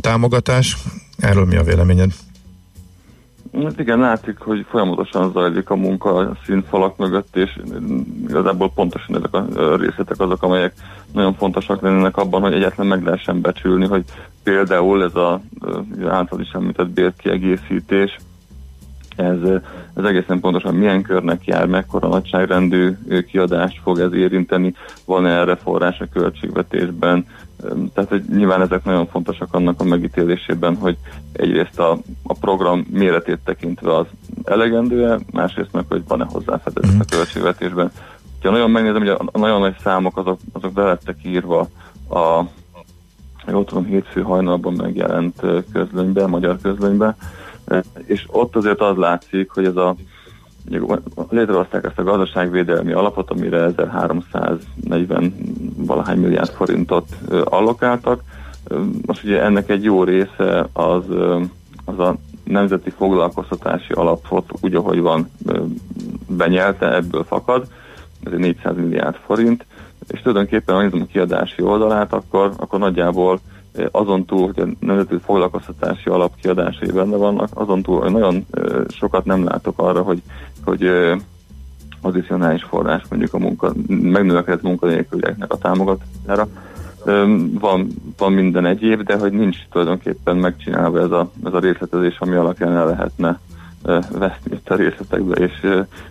[0.00, 0.76] támogatás.
[1.18, 2.12] Erről mi a véleményed?
[3.62, 7.58] Hát igen, látszik, hogy folyamatosan zajlik a munka a színfalak mögött, és
[8.28, 10.74] igazából pontosan ezek a részletek azok, amelyek
[11.12, 14.04] nagyon fontosak lennének abban, hogy egyetlen meg lehessen becsülni, hogy
[14.42, 15.40] például ez a
[16.08, 18.16] által is említett bérkiegészítés,
[19.16, 19.38] ez,
[19.94, 24.74] ez egészen pontosan milyen körnek jár, mekkora nagyságrendű kiadást fog ez érinteni,
[25.04, 27.26] van-e erre forrás a költségvetésben,
[27.94, 30.96] tehát hogy nyilván ezek nagyon fontosak annak a megítélésében, hogy
[31.32, 34.06] egyrészt a, a program méretét tekintve az
[34.44, 37.92] elegendő-e, másrészt meg, hogy van-e hozzáfedezés a költségvetésben.
[38.42, 41.68] Ha nagyon megnézem, hogy a, a nagyon nagy számok azok, azok be lettek írva
[42.10, 42.44] a
[43.48, 45.42] jól tudom, hétfő hajnalban megjelent
[45.72, 47.16] közlönybe, magyar közlönybe,
[48.06, 49.96] és ott azért az látszik, hogy ez a
[51.30, 55.34] létrehozták ezt a gazdaságvédelmi alapot, amire 1340
[55.76, 57.06] valahány milliárd forintot
[57.44, 58.22] allokáltak.
[59.06, 61.04] Most ugye ennek egy jó része az,
[61.84, 65.30] az a nemzeti foglalkoztatási alapot úgy, ahogy van,
[66.28, 67.66] benyelte, ebből fakad,
[68.24, 69.66] ez egy 400 milliárd forint,
[70.08, 73.40] és tulajdonképpen, ha nézem a kiadási oldalát, akkor, akkor nagyjából
[73.90, 78.46] azon túl, hogy a nemzeti foglalkoztatási alapkiadásai benne vannak, azon túl, hogy nagyon
[78.88, 80.22] sokat nem látok arra, hogy,
[80.64, 80.90] hogy
[82.00, 86.48] addicionális forrás mondjuk a munka, megnövekedett munkanélkülieknek a támogatására.
[87.60, 87.86] Van,
[88.16, 92.76] van minden egyéb, de hogy nincs tulajdonképpen megcsinálva ez a, ez a részletezés, ami alapján
[92.76, 93.40] el lehetne
[94.18, 95.66] veszni itt a részletekbe, és,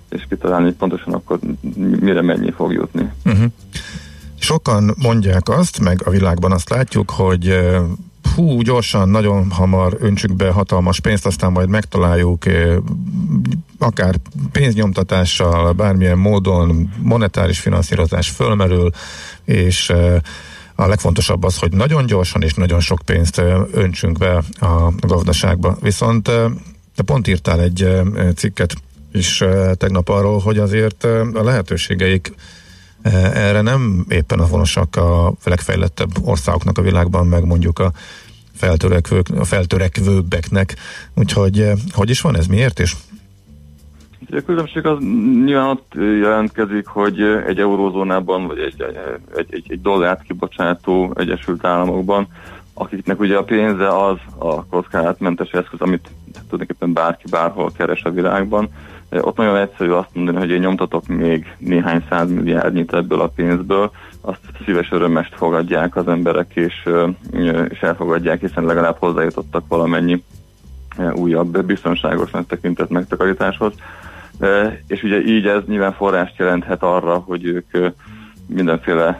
[0.09, 1.39] és kitalálni, hogy pontosan akkor
[1.99, 3.11] mire mennyi fog jutni.
[3.25, 3.51] Uh-huh.
[4.39, 7.59] Sokan mondják azt, meg a világban azt látjuk, hogy
[8.39, 12.45] hú, gyorsan, nagyon hamar öntsük be hatalmas pénzt, aztán majd megtaláljuk
[13.79, 14.15] akár
[14.51, 18.89] pénznyomtatással, bármilyen módon monetáris finanszírozás fölmerül,
[19.45, 19.93] és
[20.75, 25.77] a legfontosabb az, hogy nagyon gyorsan és nagyon sok pénzt öntsünk be a gazdaságba.
[25.81, 26.23] Viszont
[26.95, 27.87] te pont írtál egy
[28.35, 28.73] cikket
[29.11, 32.33] is tegnap arról, hogy azért a lehetőségeik
[33.33, 37.91] erre nem éppen avonosak a legfejlettebb országoknak a világban, meg mondjuk a
[38.59, 40.75] feltörekvők, a feltörekvőbbeknek.
[41.15, 42.95] Úgyhogy hogy is van ez, miért is?
[44.31, 44.97] A különbség az
[45.45, 48.81] nyilván ott jelentkezik, hogy egy eurózónában, vagy egy,
[49.35, 52.27] egy, egy, egy dollárt kibocsátó Egyesült Államokban,
[52.73, 58.69] akiknek ugye a pénze az a kockázatmentes eszköz, amit tulajdonképpen bárki bárhol keres a világban,
[59.11, 63.91] ott nagyon egyszerű azt mondani, hogy én nyomtatok még néhány százmilliárdnyit ebből a pénzből,
[64.29, 66.89] azt szíves örömest fogadják az emberek, és,
[67.69, 70.23] és elfogadják, hiszen legalább hozzájutottak valamennyi
[71.13, 73.73] újabb biztonságos tekintett megtakarításhoz.
[74.87, 77.93] És ugye így ez nyilván forrást jelenthet arra, hogy ők
[78.47, 79.17] mindenféle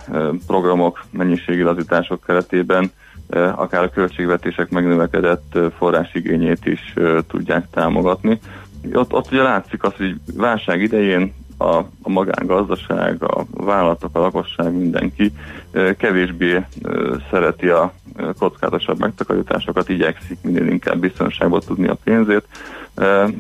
[0.48, 2.92] programok, mennyiségi lazítások keretében
[3.56, 6.94] akár a költségvetések megnövekedett forrásigényét is
[7.28, 8.40] tudják támogatni
[8.94, 14.74] ott, ott ugye látszik az, hogy válság idején a, a magángazdaság, a vállalatok, a lakosság,
[14.74, 15.32] mindenki
[15.98, 16.66] kevésbé
[17.32, 17.94] szereti a
[18.38, 22.48] kockázatosabb megtakarításokat, igyekszik minél inkább biztonságban tudni a pénzét.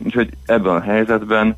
[0.03, 1.55] Úgyhogy ebben a helyzetben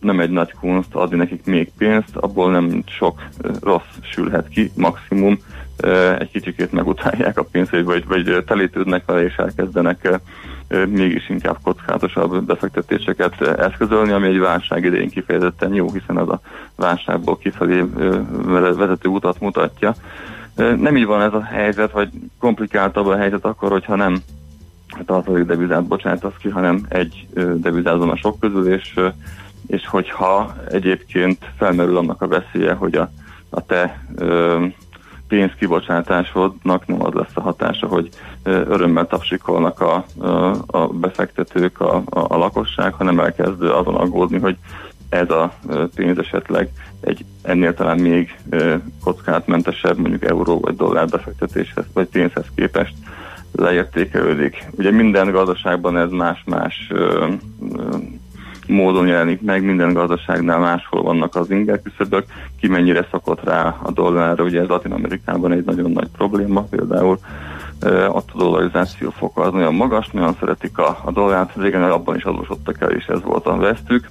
[0.00, 3.22] nem egy nagy kunst adni nekik még pénzt, abból nem sok
[3.60, 5.38] rossz sülhet ki, maximum
[6.18, 10.20] egy kicsikét megutálják a pénzt, vagy, vagy telítődnek vele és elkezdenek
[10.88, 16.40] mégis inkább kockázatosabb befektetéseket eszközölni, ami egy válság idején kifejezetten jó, hiszen az a
[16.76, 17.84] válságból kifelé
[18.76, 19.94] vezető utat mutatja.
[20.56, 22.08] Nem így van ez a helyzet, vagy
[22.38, 24.22] komplikáltabb a helyzet akkor, hogyha nem
[25.06, 29.00] tartalék devizát bocsátasz ki, hanem egy devizázon a sok közül, és,
[29.66, 33.10] és hogyha egyébként felmerül annak a veszélye, hogy a,
[33.50, 34.04] a te
[35.30, 38.08] pénzkibocsátásodnak nem az lesz a hatása, hogy
[38.42, 40.04] örömmel tapsikolnak a,
[40.66, 44.56] a befektetők, a, a, a lakosság, hanem elkezd azon aggódni, hogy
[45.08, 45.52] ez a
[45.94, 46.68] pénz esetleg
[47.00, 48.38] egy ennél talán még
[49.04, 52.94] kockázatmentesebb, mondjuk euró vagy dollár befektetéshez vagy pénzhez képest
[53.52, 54.64] leértékelődik.
[54.70, 56.92] Ugye minden gazdaságban ez más-más
[58.70, 62.24] módon jelenik meg, minden gazdaságnál máshol vannak az inger küszöbök,
[62.60, 67.18] ki mennyire szokott rá a dollárra, ugye ez Latin Amerikában egy nagyon nagy probléma, például
[68.08, 72.22] ott a dollarizáció foka az nagyon magas, nagyon szeretik a, a dollárt, régen abban is
[72.22, 74.08] adósodtak el, és ez volt a vesztük,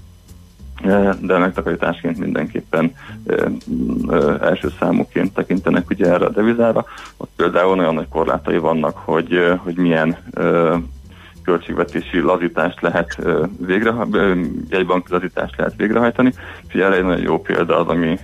[1.22, 2.94] de megtakarításként mindenképpen
[4.42, 6.86] első számúként tekintenek ugye erre a devizára.
[7.18, 10.18] Ott például nagyon nagy korlátai vannak, hogy, hogy milyen
[11.50, 13.18] költségvetési lazítást lehet
[13.66, 13.94] végre,
[14.70, 16.34] jegybanki lazítást lehet végrehajtani,
[16.68, 18.20] és erre egy nagyon jó példa az, ami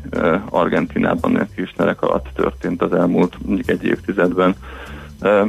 [0.49, 4.55] Argentinában kisnerek alatt történt az elmúlt mondjuk egy évtizedben,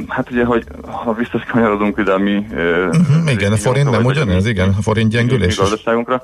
[0.07, 2.35] Hát ugye, hogy ha visszakanyarodunk ide a mi...
[2.35, 5.57] Uh-huh, igen, a forint nem ugyanez, igen, a forint gyengülés.
[5.57, 6.23] Gazdaságunkra.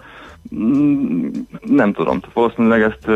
[0.56, 1.28] Mm,
[1.62, 3.08] nem tudom, valószínűleg ezt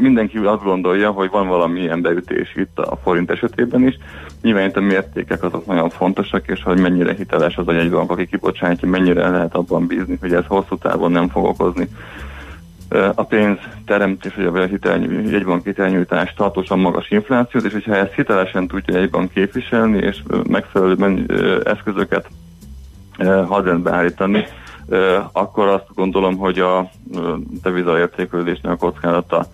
[0.00, 3.98] mindenki azt gondolja, hogy van valamilyen beütés itt a forint esetében is.
[4.42, 8.88] Nyilván a mértékek azok nagyon fontosak, és hogy mennyire hiteles az a jegybank, aki kibocsátja,
[8.88, 11.88] mennyire lehet abban bízni, hogy ez hosszú távon nem fog okozni
[13.14, 15.00] a pénz teremtés, vagy a hitel,
[15.30, 21.26] jegybank hitelnyújtás tartósan magas inflációt, és hogyha ezt hitelesen tudja egybank képviselni, és megfelelő
[21.64, 22.28] eszközöket
[23.46, 24.46] hadrendbe állítani,
[25.32, 26.90] akkor azt gondolom, hogy a
[27.62, 29.46] devizaértékelődésnek a kockázata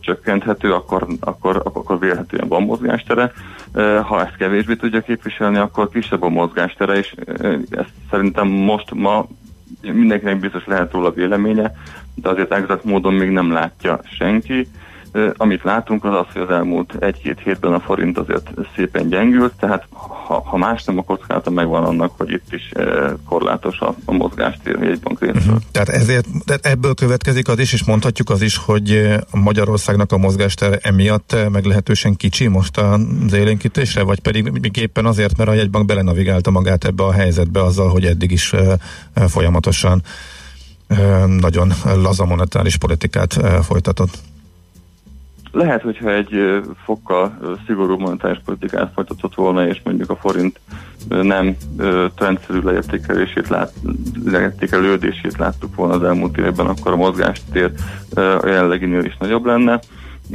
[0.00, 3.32] csökkenthető, akkor, akkor, akkor vélhetően van mozgástere.
[4.02, 7.14] Ha ezt kevésbé tudja képviselni, akkor kisebb a mozgástere, és
[7.70, 9.26] ezt szerintem most ma
[9.82, 11.74] mindenkinek biztos lehet róla véleménye,
[12.14, 14.68] de azért exakt módon még nem látja senki.
[15.36, 19.86] Amit látunk az az, hogy az elmúlt egy-két hétben a forint azért szépen gyengült, tehát
[20.26, 22.72] ha, ha más nem, a kockázata megvan annak, hogy itt is
[23.28, 25.56] korlátos a, a mozgástér egy bank Uh-huh.
[25.72, 30.78] Tehát ezért tehát ebből következik az is, és mondhatjuk az is, hogy Magyarországnak a mozgástere
[30.82, 36.50] emiatt meglehetősen kicsi most az élénkítésre, vagy pedig még éppen azért, mert a jegybank belenavigálta
[36.50, 38.54] magát ebbe a helyzetbe azzal, hogy eddig is
[39.14, 40.02] folyamatosan
[41.26, 44.18] nagyon laza monetáris politikát folytatott.
[45.54, 50.60] Lehet, hogyha egy fokkal szigorú monetáris politikát folytatott volna, és mondjuk a forint
[51.08, 51.56] nem
[52.14, 53.72] trendszerű leértékelését lát,
[54.24, 57.72] leértékelődését láttuk volna az elmúlt években, akkor a mozgástér
[58.14, 59.80] a jelenleginél is nagyobb lenne.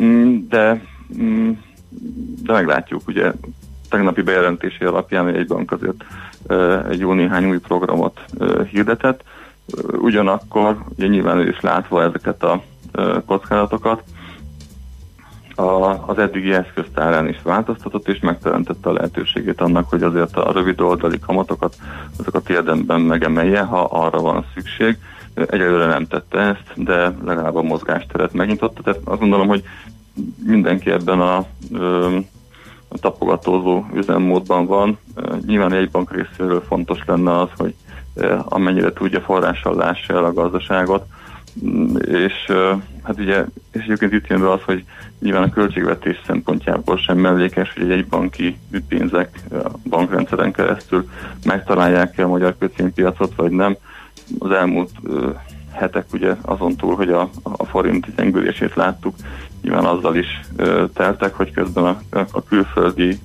[0.02, 0.82] Mm, de,
[1.22, 1.52] mm,
[2.44, 3.32] de meglátjuk, ugye
[3.90, 6.04] tegnapi bejelentési alapján egy bank azért
[6.90, 8.20] egy jó néhány új programot
[8.72, 9.24] hirdetett,
[9.92, 12.64] ugyanakkor ugye nyilván ő is látva ezeket a
[13.26, 14.04] kockázatokat,
[15.60, 20.82] a, az eddigi eszköztárán is változtatott, és megteremtette a lehetőségét annak, hogy azért a rövid
[20.82, 21.76] oldali kamatokat,
[22.20, 24.98] azokat érdemben megemelje, ha arra van szükség.
[25.34, 28.82] Egyelőre nem tette ezt, de legalább a mozgásteret megnyitotta.
[28.82, 29.64] Tehát azt gondolom, hogy
[30.46, 31.38] mindenki ebben a,
[32.88, 34.98] a tapogatózó üzemmódban van.
[35.46, 37.74] Nyilván egy bank részéről fontos lenne az, hogy
[38.44, 41.06] amennyire tudja forrással lássa el a gazdaságot,
[42.02, 42.34] és
[43.04, 44.84] hát ugye, és egyébként itt jön be az, hogy
[45.20, 48.58] nyilván a költségvetés szempontjából sem mellékes, hogy egy banki
[48.88, 51.10] pénzek a bankrendszeren keresztül
[51.46, 53.76] megtalálják-e a magyar kötvénypiacot, vagy nem.
[54.40, 54.92] Az elmúlt
[55.72, 59.16] hetek ugye azon túl, hogy a, a forint gyengülését láttuk,
[59.62, 62.00] nyilván azzal is ö, teltek, hogy közben a,
[62.32, 63.20] a külföldi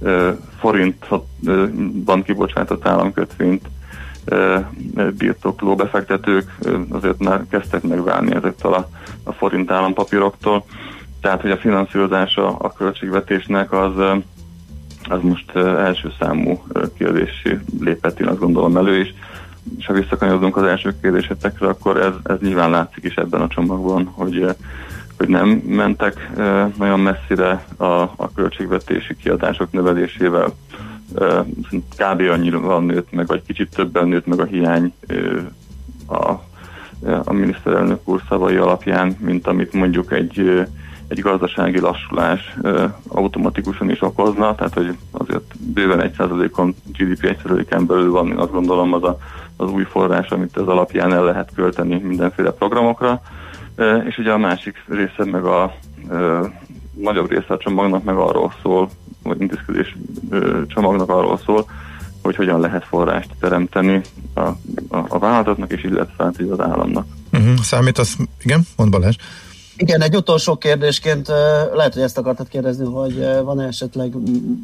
[0.00, 3.68] ö, forintban kibocsátott államkötvényt
[5.18, 6.56] birtokló befektetők
[6.88, 8.88] azért már kezdtek megválni ezektől a,
[9.22, 10.64] a forint állampapíroktól.
[11.20, 13.92] Tehát, hogy a finanszírozása a költségvetésnek az,
[15.08, 16.62] az most első számú
[16.98, 19.14] kérdésé lépett, én azt gondolom elő is.
[19.78, 24.04] És ha visszakanyodunk az első kérdésetekre, akkor ez, ez nyilván látszik is ebben a csomagban,
[24.04, 24.54] hogy
[25.16, 26.30] hogy nem mentek
[26.78, 27.84] nagyon messzire a,
[28.16, 30.54] a költségvetési kiadások növelésével
[31.96, 32.20] kb.
[32.30, 34.92] annyira nőtt meg, vagy kicsit többen nőtt meg a hiány
[36.06, 36.30] a,
[37.24, 40.66] a miniszterelnök úr szavai alapján, mint amit mondjuk egy,
[41.08, 42.56] egy gazdasági lassulás
[43.08, 49.02] automatikusan is okozna, tehát hogy azért bőven 1%-on GDP 1%-en belül van, azt gondolom az
[49.02, 49.18] a,
[49.56, 53.20] az új forrás, amit ez alapján el lehet költeni mindenféle programokra.
[54.06, 55.74] És ugye a másik része meg a
[56.94, 58.88] nagyobb része a csomagnak meg arról szól,
[59.26, 59.96] vagy intézkedés
[60.66, 61.66] csomagnak arról szól,
[62.22, 64.00] hogy hogyan lehet forrást teremteni
[64.34, 64.56] a, a,
[64.88, 67.06] a vállalatoknak, és illetve hát az államnak.
[67.32, 67.56] Uh-huh.
[67.56, 69.16] Számít az, igen, mond Balázs.
[69.76, 71.28] Igen, egy utolsó kérdésként
[71.74, 74.12] lehet, hogy ezt akartad kérdezni, hogy van esetleg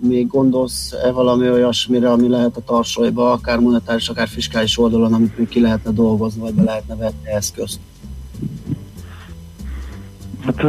[0.02, 5.48] még gondolsz-e valami olyasmire, ami lehet a tarsolyba, akár monetáris, akár fiskális oldalon, amit még
[5.48, 7.78] ki lehetne dolgozni, vagy be lehetne vetni eszközt?
[10.44, 10.62] Hát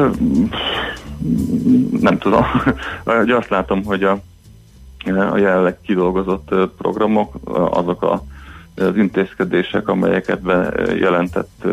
[2.01, 2.45] nem tudom.
[3.38, 4.19] Azt látom, hogy a,
[5.05, 7.36] a jelenleg kidolgozott programok,
[7.71, 8.24] azok a,
[8.76, 11.65] az intézkedések, amelyeket bejelentett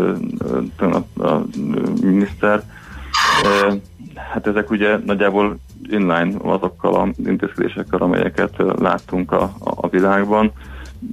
[0.78, 1.42] a, a
[2.02, 2.62] miniszter,
[4.14, 5.58] hát ezek ugye nagyjából
[5.90, 10.52] inline azokkal az intézkedésekkel, amelyeket láttunk a, a világban.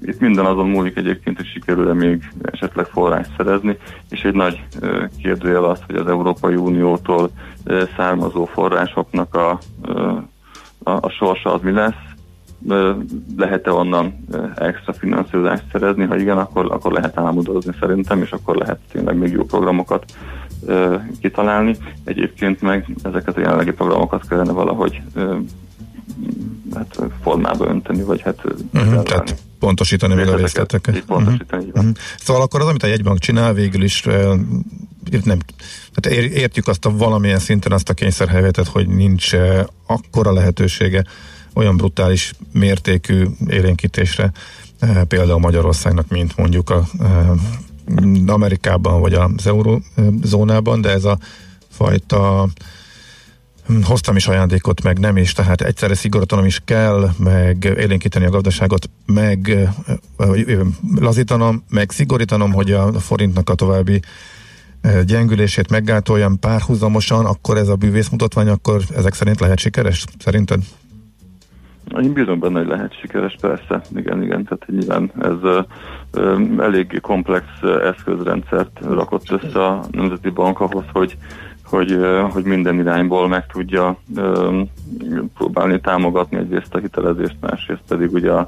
[0.01, 3.77] Itt minden azon múlik egyébként, hogy sikerül-e még esetleg forrás szerezni,
[4.09, 4.63] és egy nagy
[5.21, 7.29] kérdőjel az, hogy az Európai Uniótól
[7.95, 9.59] származó forrásoknak a,
[10.83, 12.07] a, a sorsa az mi lesz,
[13.37, 14.25] lehet-e onnan
[14.55, 19.31] extra finanszírozást szerezni, ha igen, akkor, akkor lehet álmodozni szerintem, és akkor lehet tényleg még
[19.31, 20.05] jó programokat
[21.21, 21.75] kitalálni.
[22.03, 25.01] Egyébként meg ezeket a jelenlegi programokat kellene valahogy
[26.73, 28.41] hát formába önteni, vagy hát
[28.73, 31.01] uh-huh, tehát pontosítani még a részleteket.
[31.01, 31.83] Pontosítani, uh-huh.
[31.83, 31.97] uh-huh.
[32.19, 34.03] Szóval akkor az, amit a jegybank csinál, végül is
[35.23, 35.39] nem,
[35.93, 39.31] tehát értjük azt a valamilyen szinten azt a kényszerhelyzetet, hogy nincs
[39.85, 41.03] akkora lehetősége
[41.53, 44.31] olyan brutális mértékű élénkítésre,
[45.07, 46.87] például Magyarországnak, mint mondjuk a
[48.27, 51.17] Amerikában vagy az eurozónában, de ez a
[51.69, 52.47] fajta
[53.83, 58.89] hoztam is ajándékot, meg nem is, tehát egyszerre szigorítanom is kell, meg élénkíteni a gazdaságot,
[59.05, 59.57] meg
[60.95, 63.99] lazítanom, meg szigorítanom, hogy a forintnak a további
[65.05, 70.05] gyengülését meggátoljam párhuzamosan, akkor ez a bűvész mutatvány, akkor ezek szerint lehet sikeres?
[70.19, 70.59] Szerinted?
[72.01, 73.81] Én bízom benne, hogy lehet sikeres, persze.
[73.95, 75.65] Igen, igen, tehát nyilván ez
[76.57, 77.45] elég komplex
[77.83, 81.17] eszközrendszert rakott össze a Nemzeti Bank ahhoz, hogy
[81.69, 81.99] hogy,
[82.29, 83.99] hogy minden irányból meg tudja
[85.37, 88.47] próbálni támogatni egyrészt a hitelezést, másrészt pedig ugye a,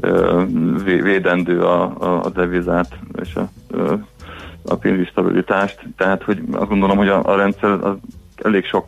[0.00, 0.42] ö,
[0.82, 3.48] védendő a, a, a devizát és a,
[4.64, 5.78] a pénzügyi stabilitást.
[5.96, 7.96] Tehát, hogy azt gondolom, hogy a, a rendszer az
[8.42, 8.84] elég sok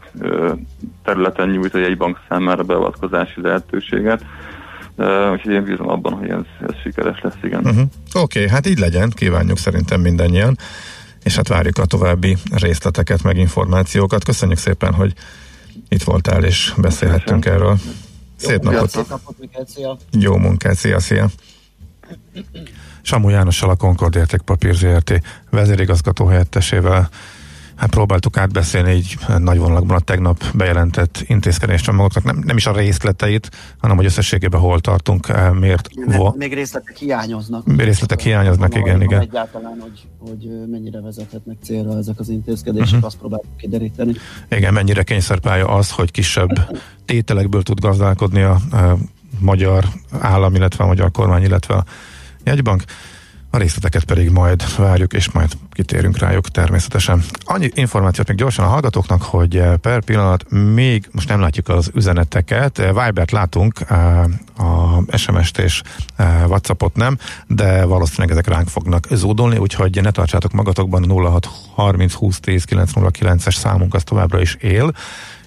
[1.05, 4.25] területen nyújt egy bank számára beavatkozási lehetőséget.
[4.97, 7.65] Uh, úgyhogy én bízom abban, hogy ez, ez sikeres lesz, igen.
[7.65, 7.83] Uh-huh.
[8.15, 10.57] Oké, okay, hát így legyen, kívánjuk szerintem mindannyian,
[11.23, 14.25] és hát várjuk a további részleteket, meg információkat.
[14.25, 15.15] Köszönjük szépen, hogy
[15.89, 17.63] itt voltál, és beszélhettünk Köszönöm.
[17.63, 17.79] erről.
[18.37, 18.91] Szép Jó napot!
[18.91, 19.37] Szép napot
[19.69, 19.97] szia.
[20.11, 21.31] Jó munkát, szia, szia!
[23.03, 25.21] Samu Jánossal a Concord Értékpapír ZRT
[25.51, 27.11] vezérigazgató helyettesével
[27.77, 33.51] hát próbáltuk átbeszélni így nagy vonalakban a tegnap bejelentett intézkedéscsomagoknak, nem, nem is a részleteit,
[33.79, 35.89] hanem hogy összességében hol tartunk, eh, miért.
[36.07, 37.77] Va- még részletek hiányoznak.
[37.77, 39.21] Részletek hiányoznak, igen, igen.
[39.21, 43.05] Egyáltalán, hogy, hogy mennyire vezethetnek célra ezek az intézkedések, uh-huh.
[43.05, 44.13] azt próbáltuk kideríteni.
[44.51, 48.97] Igen, mennyire kényszerpálya az, hogy kisebb tételekből tud gazdálkodni a, a
[49.39, 49.85] magyar
[50.21, 51.85] állam, illetve a magyar kormány, illetve a
[52.45, 52.85] jegybank.
[53.55, 57.23] A részleteket pedig majd várjuk, és majd kitérünk rájuk természetesen.
[57.41, 61.91] Annyi információt még gyorsan a hallgatóknak, hogy eh, per pillanat még, most nem látjuk az
[61.95, 64.23] üzeneteket, eh, Vibert látunk, eh,
[64.57, 65.83] a SMS-t és
[66.19, 72.41] Whatsappot nem, de valószínűleg ezek ránk fognak zúdulni, úgyhogy ne tartsátok magatokban 06 30 20
[72.41, 74.93] 10 909-es számunk az továbbra is él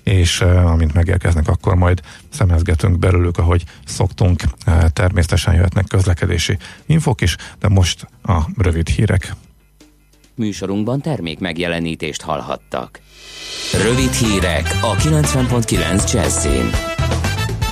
[0.05, 4.41] és amint megérkeznek, akkor majd szemezgetünk belőlük, ahogy szoktunk.
[4.93, 9.33] Természetesen jöhetnek közlekedési infok is, de most a rövid hírek.
[10.35, 12.99] Műsorunkban termék megjelenítést hallhattak.
[13.83, 16.69] Rövid hírek a 90.9 Jazzin.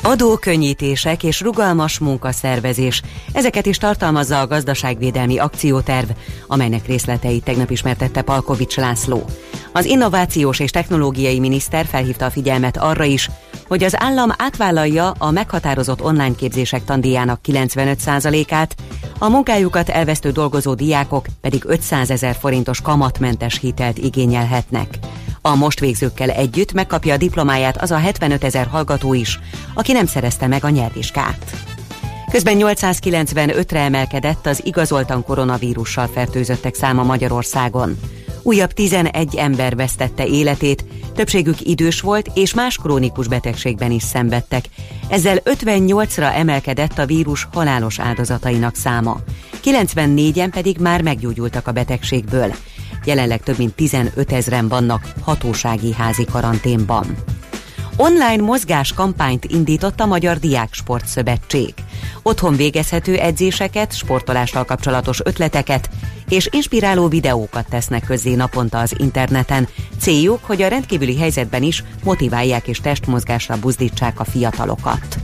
[0.06, 3.02] Adókönnyítések és rugalmas munkaszervezés.
[3.34, 6.10] Ezeket is tartalmazza a gazdaságvédelmi akcióterv,
[6.48, 9.26] amelynek részleteit tegnap ismertette Palkovics László.
[9.72, 13.30] Az innovációs és technológiai miniszter felhívta a figyelmet arra is,
[13.68, 18.76] hogy az állam átvállalja a meghatározott online képzések tandíjának 95%-át,
[19.20, 25.00] a munkájukat elvesztő dolgozó diákok pedig 500 ezer forintos kamatmentes hitelt igényelhetnek.
[25.46, 29.40] A most végzőkkel együtt megkapja a diplomáját az a 75 ezer hallgató is,
[29.74, 31.54] aki nem szerezte meg a nyervizsgát.
[32.32, 37.98] Közben 895-re emelkedett az igazoltan koronavírussal fertőzöttek száma Magyarországon.
[38.42, 40.86] Újabb 11 ember vesztette életét,
[41.16, 44.66] többségük idős volt és más krónikus betegségben is szenvedtek.
[45.10, 49.20] Ezzel 58-ra emelkedett a vírus halálos áldozatainak száma.
[49.64, 52.54] 94-en pedig már meggyógyultak a betegségből.
[53.06, 57.16] Jelenleg több mint 15 ezeren vannak hatósági házi karanténban.
[57.96, 61.74] Online mozgás kampányt indított a Magyar Diák Sportszövetség.
[62.24, 65.90] Otthon végezhető edzéseket, sportolással kapcsolatos ötleteket
[66.30, 69.68] és inspiráló videókat tesznek közzé naponta az interneten.
[70.00, 75.18] Céljuk, hogy a rendkívüli helyzetben is motiválják és testmozgásra buzdítsák a fiatalokat.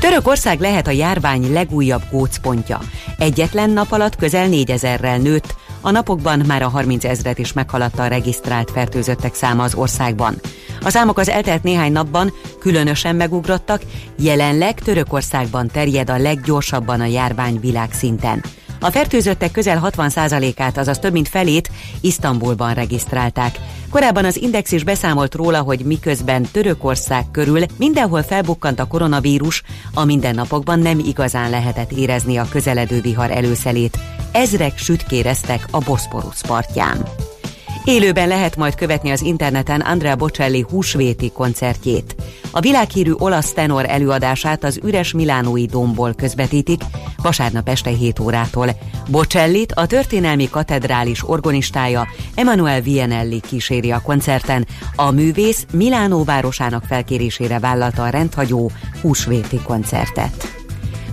[0.00, 2.80] Törökország lehet a járvány legújabb gócpontja.
[3.18, 5.54] Egyetlen nap alatt közel 4000-rel nőtt,
[5.84, 10.40] a napokban már a 30 ezret is meghaladta a regisztrált fertőzöttek száma az országban.
[10.82, 13.82] A számok az eltelt néhány napban különösen megugrottak,
[14.18, 18.44] jelenleg Törökországban terjed a leggyorsabban a járvány világszinten.
[18.80, 21.70] A fertőzöttek közel 60%-át, azaz több mint felét
[22.00, 23.58] Isztambulban regisztrálták.
[23.90, 29.62] Korábban az Index is beszámolt róla, hogy miközben Törökország körül mindenhol felbukkant a koronavírus,
[29.94, 33.98] a mindennapokban nem igazán lehetett érezni a közeledő vihar előszelét.
[34.36, 37.02] Ezrek sütkéreztek a Boszporusz partján.
[37.84, 42.14] Élőben lehet majd követni az interneten Andrea Bocelli húsvéti koncertjét.
[42.50, 46.80] A világhírű olasz tenor előadását az üres Milánói domból közvetítik
[47.22, 48.68] vasárnap este 7 órától.
[49.10, 54.66] Bocellit a történelmi katedrális organistája Emanuel Vienelli kíséri a koncerten.
[54.96, 58.70] A művész Milánó városának felkérésére vállalta a rendhagyó
[59.00, 60.63] húsvéti koncertet.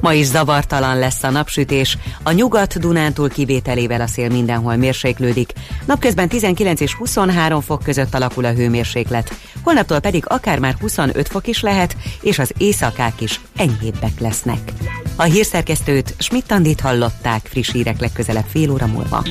[0.02, 5.54] Ma is zavartalan lesz a napsütés, a nyugat-Dunántúl kivételével a szél mindenhol mérséklődik.
[5.86, 9.34] Napközben 19 és 23 fok között alakul a hőmérséklet,
[9.64, 14.72] holnaptól pedig akár már 25 fok is lehet, és az éjszakák is enyhébbek lesznek.
[15.16, 19.24] A hírszerkesztőt Schmidt-Tandit hallották friss hírek legközelebb fél óra múlva.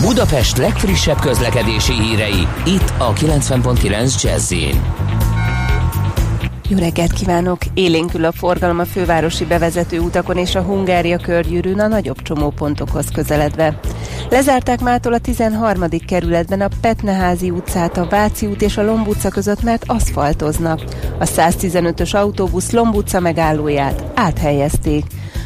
[0.00, 4.52] Budapest legfrissebb közlekedési hírei, itt a 90.9 jazz
[6.68, 7.58] jó reggelt kívánok!
[7.74, 13.80] Élénkül a forgalom a fővárosi bevezető utakon és a Hungária körgyűrűn a nagyobb csomópontokhoz közeledve.
[14.30, 15.84] Lezárták mától a 13.
[16.06, 20.80] kerületben a Petneházi utcát, a Váci út és a Lomb utca között, mert aszfaltoznak.
[21.18, 25.04] A 115-ös autóbusz Lomb utca megállóját áthelyezték.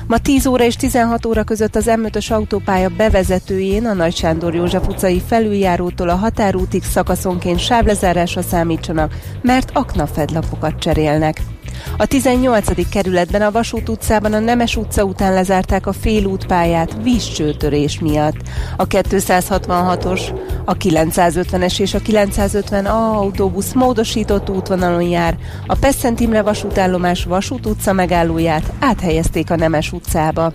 [0.08, 4.88] Ma 10 óra és 16 óra között az M5-ös autópálya bevezetőjén a Nagy Sándor József
[4.88, 11.17] utcai felüljárótól a határútig szakaszonként sávlezárásra számítsanak, mert aknafedlapokat cserélnek.
[11.18, 11.57] Neck.
[11.96, 12.88] A 18.
[12.88, 18.36] kerületben a Vasút utcában a Nemes utca után lezárták a félútpályát vízcsőtörés miatt.
[18.76, 20.20] A 266-os,
[20.64, 25.36] a 950-es és a 950A autóbusz módosított útvonalon jár.
[25.66, 30.50] A Pesszent Imre vasútállomás Vasút utca megállóját áthelyezték a Nemes utcába.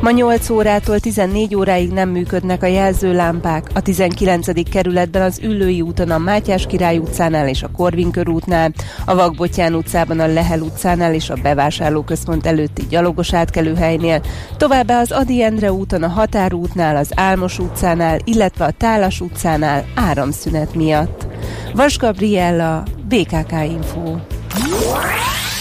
[0.00, 3.70] Ma 8 órától 14 óráig nem működnek a jelzőlámpák.
[3.74, 4.70] A 19.
[4.70, 8.72] kerületben az Üllői úton a Mátyás Király utcánál és a Korvin körútnál,
[9.04, 14.20] a Vagbotyán utcában a Lehel utcánál és a bevásárlóközpont előtti gyalogos átkelőhelynél,
[14.56, 20.74] továbbá az Adi Endre úton a Határútnál, az Álmos utcánál, illetve a Tálas utcánál áramszünet
[20.74, 21.26] miatt.
[21.74, 24.16] Vas Gabriella, BKK Info.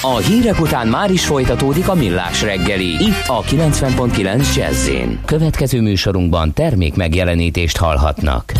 [0.01, 2.89] A hírek után már is folytatódik a millás reggeli.
[2.89, 4.89] Itt a 90.9 jazz
[5.25, 8.51] Következő műsorunkban termék megjelenítést hallhatnak.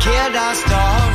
[0.00, 1.09] kid I star.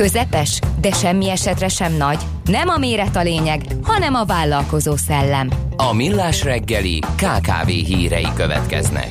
[0.00, 2.18] Közepes, de semmi esetre sem nagy.
[2.44, 5.50] Nem a méret a lényeg, hanem a vállalkozó szellem.
[5.76, 9.10] A Millás reggeli KKV hírei következnek.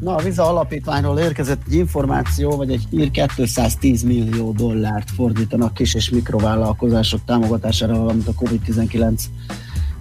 [0.00, 5.94] Na, a Viza Alapítványról érkezett egy információ, vagy egy hír 210 millió dollárt fordítanak kis
[5.94, 9.20] és mikrovállalkozások támogatására, valamint a COVID-19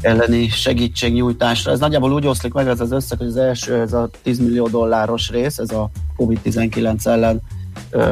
[0.01, 1.71] elleni segítségnyújtásra.
[1.71, 4.67] Ez nagyjából úgy oszlik meg ez az összeg, hogy az első, ez a 10 millió
[4.67, 7.41] dolláros rész, ez a COVID-19 ellen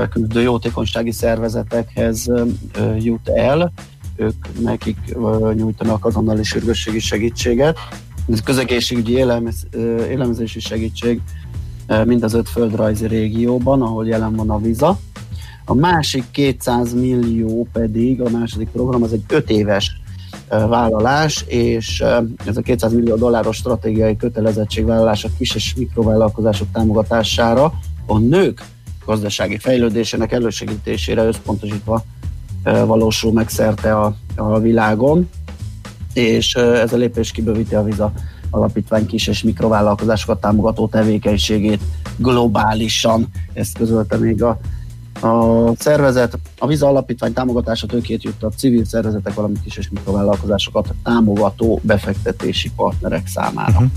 [0.10, 2.32] küzdő jótékonysági szervezetekhez
[2.98, 3.72] jut el.
[4.16, 4.98] Ők nekik
[5.54, 7.78] nyújtanak azonnali sürgősségi segítséget.
[8.32, 9.68] Ez közegészségügyi élelmez,
[10.10, 11.22] élelmezési segítség
[12.06, 15.00] mind az öt földrajzi régióban, ahol jelen van a víza.
[15.66, 19.92] A másik 200 millió pedig, a második program, az egy 5 éves
[20.48, 22.04] vállalás, és
[22.46, 27.74] ez a 200 millió dolláros stratégiai kötelezettségvállalás a kis és mikrovállalkozások támogatására
[28.06, 28.66] a nők
[29.10, 32.04] gazdasági fejlődésének elősegítésére összpontosítva
[32.64, 35.30] valósul meg szerte a, a világon,
[36.14, 38.12] és ez a lépés kibővíti a Viza
[38.50, 41.82] alapítvány kis és mikrovállalkozásokat támogató tevékenységét
[42.18, 43.28] globálisan.
[43.54, 44.60] Ezt közölte még a,
[45.22, 46.40] a szervezet.
[46.58, 52.72] A Viza alapítvány támogatása tőkét jut a civil szervezetek, valamint kis és mikrovállalkozásokat támogató befektetési
[52.76, 53.72] partnerek számára.
[53.72, 53.90] Uh-huh.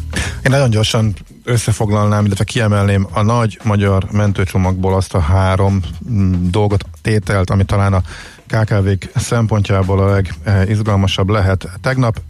[0.43, 5.81] Én nagyon gyorsan összefoglalnám, illetve kiemelném a nagy magyar mentőcsomagból azt a három
[6.11, 8.03] mm, dolgot, tételt, ami talán a
[8.47, 11.69] KKV-k szempontjából a legizgalmasabb lehet.
[11.81, 12.21] Tegnap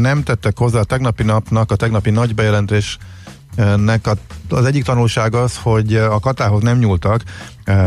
[0.00, 2.98] nem tettek hozzá a tegnapi napnak, a tegnapi nagy bejelentés
[3.76, 4.08] nek
[4.48, 7.22] az egyik tanulság az, hogy a katához nem nyúltak,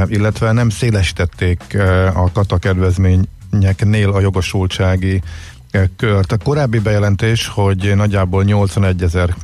[0.06, 1.78] illetve nem szélesítették
[2.14, 5.22] a kata kedvezményeknél a jogosultsági
[5.98, 6.32] kört.
[6.32, 9.36] A korábbi bejelentés, hogy nagyjából 81 ezer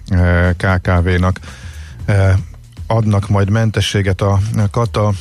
[0.58, 1.40] KKV-nak
[2.88, 4.40] adnak majd mentességet a
[4.72, 5.12] kata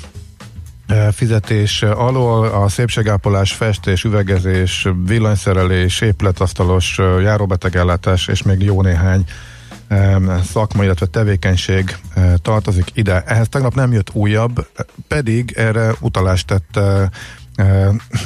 [1.13, 9.25] fizetés alól, a szépségápolás, festés, üvegezés, villanyszerelés, épületasztalos, járóbetegellátás és még jó néhány
[10.53, 11.97] szakma, illetve tevékenység
[12.43, 13.23] tartozik ide.
[13.27, 14.67] Ehhez tegnap nem jött újabb,
[15.09, 16.77] pedig erre utalást tett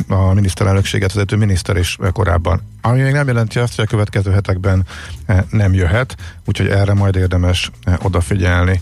[0.09, 2.63] a miniszterelnökséget vezető miniszter is korábban.
[2.83, 4.87] Ami még nem jelenti azt, hogy a következő hetekben
[5.51, 7.71] nem jöhet, úgyhogy erre majd érdemes
[8.03, 8.81] odafigyelni.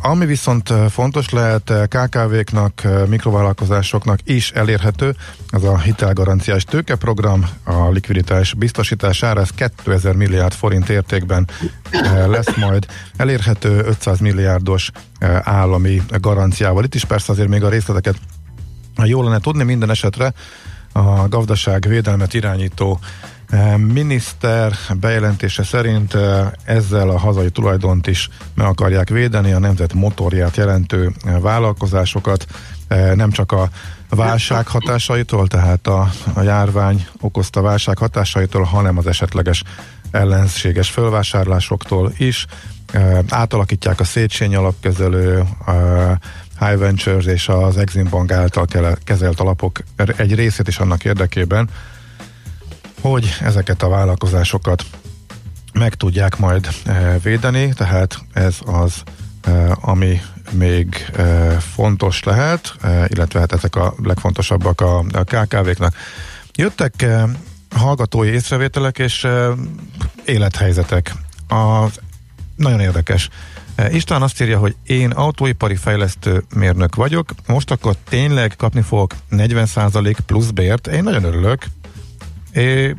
[0.00, 5.16] Ami viszont fontos lehet KKV-knak, mikrovállalkozásoknak is elérhető,
[5.50, 11.48] az a hitelgaranciás tőkeprogram, a likviditás biztosítására, ez 2000 milliárd forint értékben
[12.26, 12.86] lesz majd
[13.16, 14.90] elérhető 500 milliárdos
[15.42, 16.84] állami garanciával.
[16.84, 18.16] Itt is persze azért még a részleteket
[19.04, 20.32] jól lenne tudni, minden esetre
[20.92, 23.00] a gazdaság védelmet irányító
[23.76, 26.16] miniszter bejelentése szerint
[26.64, 32.46] ezzel a hazai tulajdont is meg akarják védeni, a nemzet motorját jelentő vállalkozásokat,
[33.14, 33.68] nem csak a
[34.08, 39.62] válság hatásaitól, tehát a, a járvány okozta válság hatásaitól, hanem az esetleges
[40.10, 42.46] ellenséges fölvásárlásoktól is.
[43.28, 45.44] Átalakítják a Széchenyi alapkezelő,
[46.58, 48.66] High Ventures és az Exim Bank által
[49.04, 49.78] kezelt alapok
[50.16, 51.68] egy részét is annak érdekében,
[53.00, 54.84] hogy ezeket a vállalkozásokat
[55.72, 59.02] meg tudják majd e, védeni, tehát ez az,
[59.42, 60.20] e, ami
[60.50, 61.22] még e,
[61.60, 62.74] fontos lehet,
[63.06, 65.94] illetve hát ezek a legfontosabbak a, KKV-knak.
[66.54, 67.06] Jöttek
[67.76, 69.26] hallgatói észrevételek és
[70.24, 71.14] élethelyzetek.
[71.48, 71.84] A,
[72.56, 73.28] nagyon érdekes.
[73.90, 80.16] István azt írja, hogy én autóipari fejlesztő mérnök vagyok, most akkor tényleg kapni fogok 40%
[80.26, 80.86] plusz bért.
[80.86, 81.66] Én nagyon örülök,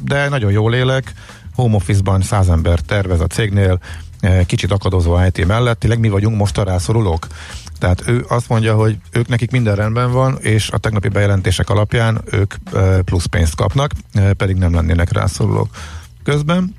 [0.04, 1.14] de nagyon jól élek,
[1.56, 3.80] home office-ban száz ember tervez a cégnél,
[4.20, 7.28] e, kicsit akadozó IT mellett, tényleg mi vagyunk most a rászorulók?
[7.80, 12.22] Tehát ő azt mondja, hogy ők nekik minden rendben van, és a tegnapi bejelentések alapján
[12.32, 15.68] ők e, plusz pénzt kapnak, e, pedig nem lennének rászorulók.
[16.24, 16.76] Közben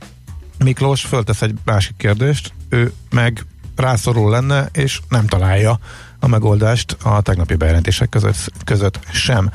[0.65, 3.47] Miklós föltesz egy másik kérdést, ő meg
[3.77, 5.79] rászorul lenne, és nem találja
[6.19, 9.51] a megoldást a tegnapi bejelentések között, között sem.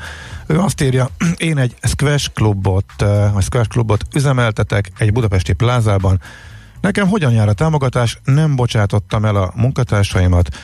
[0.46, 2.92] Ő azt írja, én egy squash klubot,
[3.32, 6.20] vagy squash klubot üzemeltetek egy budapesti plázában.
[6.80, 8.20] Nekem hogyan jár a támogatás?
[8.24, 10.56] Nem bocsátottam el a munkatársaimat,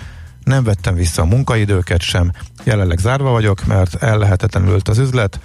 [0.44, 2.32] nem vettem vissza a munkaidőket sem.
[2.64, 5.40] Jelenleg zárva vagyok, mert ellehetetlenült az üzlet,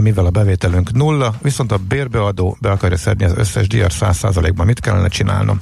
[0.00, 4.66] mivel a bevételünk nulla, viszont a bérbeadó be akarja szedni az összes díjat 100%-ban.
[4.66, 5.60] Mit kellene csinálnom?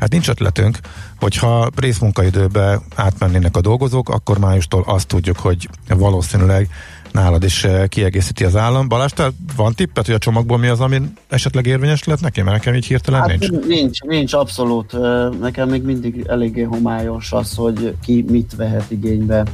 [0.00, 0.78] Hát nincs ötletünk,
[1.20, 6.68] hogyha részmunkaidőbe átmennének a dolgozók, akkor májustól azt tudjuk, hogy valószínűleg
[7.16, 8.88] nálad is eh, kiegészíti az állam.
[8.88, 12.42] Balázs, te van tippet, hogy a csomagból mi az, ami esetleg érvényes lett neki?
[12.42, 13.66] Mert nekem így hirtelen hát nincs.
[13.66, 14.96] Nincs, nincs, abszolút.
[15.40, 19.44] Nekem még mindig eléggé homályos az, hogy ki mit vehet igénybe,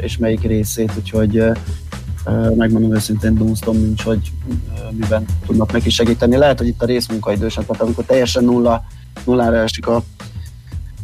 [0.00, 1.42] és melyik részét, úgyhogy
[2.56, 4.32] megmondom őszintén dunsztom nincs, hogy
[4.92, 6.36] miben tudnak neki segíteni.
[6.36, 8.84] Lehet, hogy itt a részmunkaidősen, tehát amikor teljesen nulla,
[9.24, 10.02] nullára esik a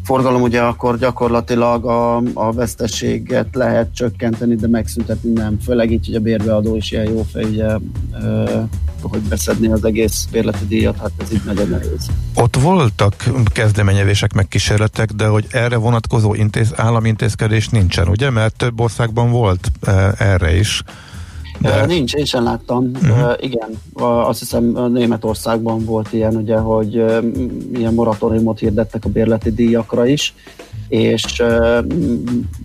[0.05, 5.59] forgalom, ugye akkor gyakorlatilag a, a veszteséget lehet csökkenteni, de megszüntetni nem.
[5.65, 7.77] Főleg így, hogy a bérbeadó is ilyen jó fej, ugye,
[8.23, 8.61] ö,
[9.03, 12.07] hogy beszedni az egész bérleti díjat, hát ez így nagyon nehéz.
[12.35, 13.15] Ott voltak
[13.53, 18.31] kezdeményezések, meg kísérletek, de hogy erre vonatkozó intéz, államintézkedés nincsen, ugye?
[18.31, 19.71] Mert több országban volt
[20.19, 20.83] erre is
[21.61, 21.87] de...
[21.87, 22.91] Nincs, én sem láttam.
[22.95, 23.33] Uh-huh.
[23.41, 23.69] Igen,
[24.25, 26.95] azt hiszem Németországban volt ilyen, ugye, hogy
[27.75, 30.35] ilyen moratóriumot hirdettek a bérleti díjakra is,
[30.89, 31.43] és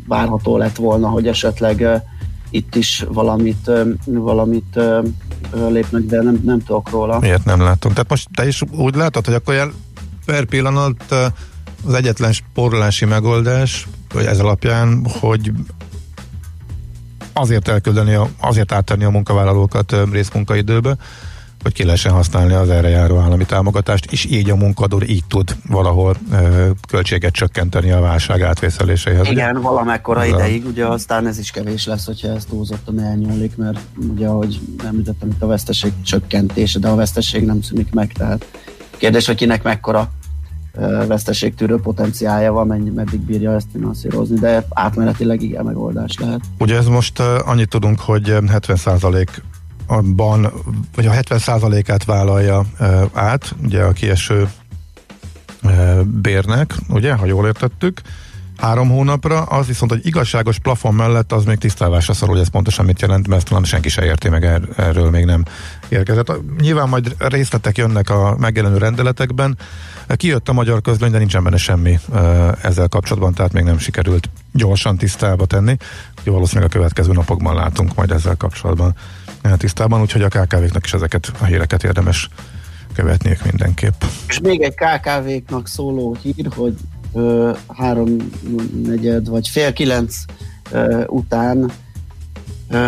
[0.08, 2.04] várható lett volna, hogy esetleg
[2.50, 3.72] itt is valamit,
[4.06, 4.80] valamit
[5.70, 7.20] lépnek, de nem, nem tudok róla.
[7.20, 7.92] Miért nem látom?
[7.92, 9.72] Tehát most te is úgy látod, hogy akkor jel
[10.26, 11.04] per pillanat
[11.86, 15.52] az egyetlen spórolási megoldás, vagy ez alapján, hogy
[17.40, 20.98] azért elküldeni, azért áttenni a munkavállalókat részmunkaidőbe,
[21.64, 25.56] hogy ki lehessen használni az erre járó állami támogatást, és így a munkadó így tud
[25.68, 29.28] valahol ö, költséget csökkenteni a válság átvészeléséhez.
[29.28, 29.60] Igen, ugye?
[29.60, 33.80] valamekkora ez ideig, ugye aztán ez is kevés lesz, hogyha ez túlzottan elnyúlik, mert
[34.14, 38.46] ugye, ahogy említettem, itt a veszteség csökkentése, de a veszteség nem szűnik meg, tehát
[38.98, 40.12] kérdés, hogy kinek mekkora
[41.08, 46.40] veszteségtűrő potenciálja van, mennyi, meddig bírja ezt finanszírozni, de átmenetileg igen megoldás lehet.
[46.60, 49.28] Ugye ez most annyit tudunk, hogy 70%
[50.16, 50.52] ban,
[50.96, 52.66] vagy a 70%-át vállalja
[53.14, 54.50] át, ugye a kieső
[56.04, 58.02] bérnek, ugye, ha jól értettük,
[58.60, 62.86] három hónapra, az viszont, hogy igazságos plafon mellett az még tisztálásra szorul, hogy ez pontosan
[62.86, 65.44] mit jelent, mert talán senki se érti meg er, erről még nem
[65.90, 66.32] érkezett.
[66.60, 69.58] Nyilván majd részletek jönnek a megjelenő rendeletekben.
[70.16, 72.00] Kijött a magyar közlöny, de nincsen benne semmi
[72.62, 75.78] ezzel kapcsolatban, tehát még nem sikerült gyorsan tisztába tenni.
[76.18, 78.96] Úgyhogy valószínűleg a következő napokban látunk majd ezzel kapcsolatban
[79.58, 82.30] tisztában, úgyhogy a KKV-knak is ezeket a híreket érdemes
[82.94, 84.02] követniük mindenképp.
[84.28, 86.78] És még egy KKV-knak szóló hír, hogy
[87.68, 88.18] három
[88.86, 90.16] negyed vagy fél kilenc
[91.08, 91.72] után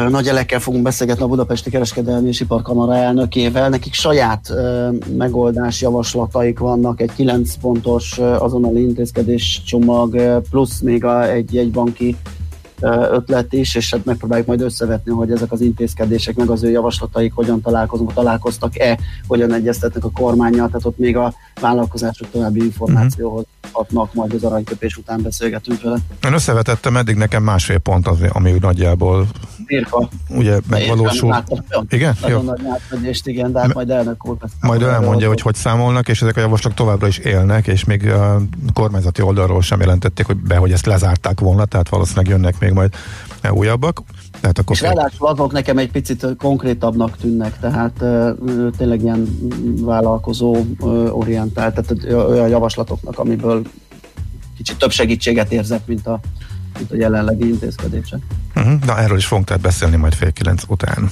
[0.10, 3.70] nagy elekkel fogunk beszélgetni a Budapesti Kereskedelmi és Iparkamara elnökével.
[3.70, 4.54] Nekik saját
[5.18, 12.16] megoldás javaslataik vannak, egy 9 pontos azonnali intézkedés csomag, plusz még a, egy, egy banki
[13.12, 17.34] ötlet is, és hát megpróbáljuk majd összevetni, hogy ezek az intézkedések, meg az ő javaslataik
[17.34, 18.98] hogyan találkozunk, találkoztak-e,
[19.28, 24.98] hogyan egyeztetnek a kormányjal, tehát ott még a vállalkozások további információhoz adnak, majd az aranyköpés
[24.98, 25.98] után beszélgetünk vele.
[26.26, 29.28] Én összevetettem eddig nekem másfél pont az, ami nagyjából
[29.66, 30.10] Birka.
[30.30, 31.44] ugye megvalósul.
[31.90, 32.16] Igen?
[32.22, 32.50] Nagyon Jó.
[32.50, 34.38] nagy átfedést, igen, de hát majd elnök úr.
[34.62, 38.42] Majd elmondja, hogy hogy számolnak, és ezek a javaslatok továbbra is élnek, és még a
[38.74, 42.94] kormányzati oldalról sem jelentették, hogy be, hogy ezt lezárták volna, tehát valószínűleg jönnek még majd
[43.52, 44.02] újabbak.
[44.42, 49.28] Tehát akkor és ráadásul azok nekem egy picit konkrétabbnak tűnnek, tehát uh, tényleg ilyen
[49.82, 53.62] vállalkozó uh, orientált, tehát olyan javaslatoknak, amiből
[54.58, 56.20] kicsit több segítséget érzek, mint a,
[56.78, 58.20] mint a jelenlegi intézkedések.
[58.56, 58.86] Uh-huh.
[58.86, 61.12] Na erről is fogunk tehát beszélni majd fél kilenc után.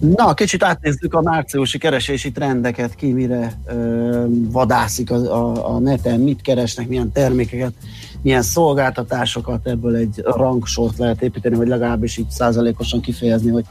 [0.00, 6.20] Na, kicsit átnézzük a márciusi keresési trendeket, ki mire ö, vadászik a, a, a neten,
[6.20, 7.72] mit keresnek, milyen termékeket,
[8.22, 13.64] milyen szolgáltatásokat, ebből egy rangsort lehet építeni, vagy legalábbis így százalékosan kifejezni, hogy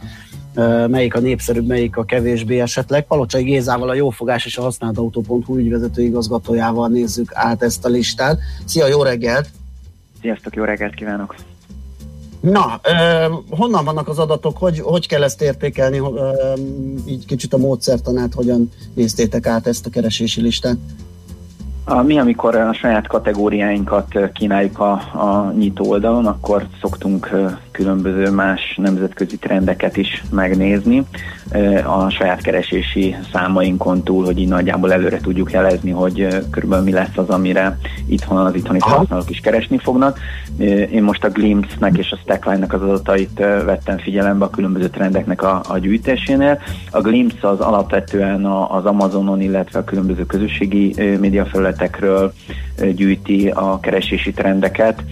[0.54, 3.06] ö, melyik a népszerűbb, melyik a kevésbé esetleg.
[3.06, 8.40] Palocsai Gézával, a Jófogás és a Használt Autó.hu ügyvezető igazgatójával nézzük át ezt a listát.
[8.66, 9.50] Szia, jó reggelt!
[10.22, 11.36] Sziasztok, jó reggelt kívánok!
[12.52, 16.30] Na, ö, honnan vannak az adatok, hogy, hogy kell ezt értékelni, ö,
[17.06, 20.78] így kicsit a módszertanát, hogyan néztétek át ezt a keresési listát?
[22.04, 27.30] Mi, amikor a saját kategóriáinkat kínáljuk a, a nyitó oldalon, akkor szoktunk
[27.76, 31.04] különböző más nemzetközi trendeket is megnézni
[31.86, 37.18] a saját keresési számainkon túl, hogy így nagyjából előre tudjuk jelezni, hogy körülbelül mi lesz
[37.18, 37.78] az, amire
[38.08, 40.20] itthon az itthoni felhasználók is keresni fognak.
[40.92, 45.62] Én most a Glimpse-nek és a Stackline-nek az adatait vettem figyelembe a különböző trendeknek a,
[45.68, 46.62] a gyűjtésénél.
[46.92, 52.34] A Glimpse az alapvetően az Amazonon, illetve a különböző közösségi médiafelületekről
[52.96, 55.04] gyűjti a keresési trendeket,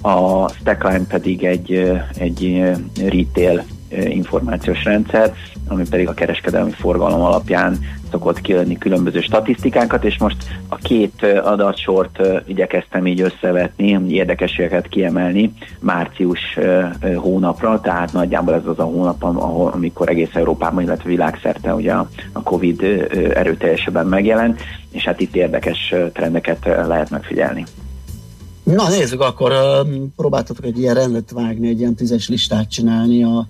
[0.00, 2.62] a Stackline pedig egy, egy
[3.04, 5.34] retail információs rendszer,
[5.68, 7.78] ami pedig a kereskedelmi forgalom alapján
[8.10, 10.36] szokott kijönni különböző statisztikákat, és most
[10.68, 16.58] a két adatsort igyekeztem így összevetni, érdekességeket kiemelni március
[17.16, 22.08] hónapra, tehát nagyjából ez az a hónap, ahol, amikor egész Európában, illetve világszerte ugye a,
[22.42, 22.82] Covid
[23.34, 24.60] erőteljesebben megjelent,
[24.90, 27.64] és hát itt érdekes trendeket lehet megfigyelni.
[28.74, 29.52] Na nézzük, akkor
[30.16, 33.48] próbáltatok egy ilyen rendet vágni, egy ilyen tízes listát csinálni a,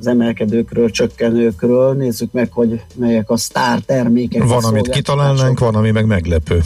[0.00, 1.94] az emelkedőkről, csökkenőkről.
[1.94, 4.42] Nézzük meg, hogy melyek a sztár termékek.
[4.42, 6.62] Van, amit kitalálnánk, van, ami meg meglepő.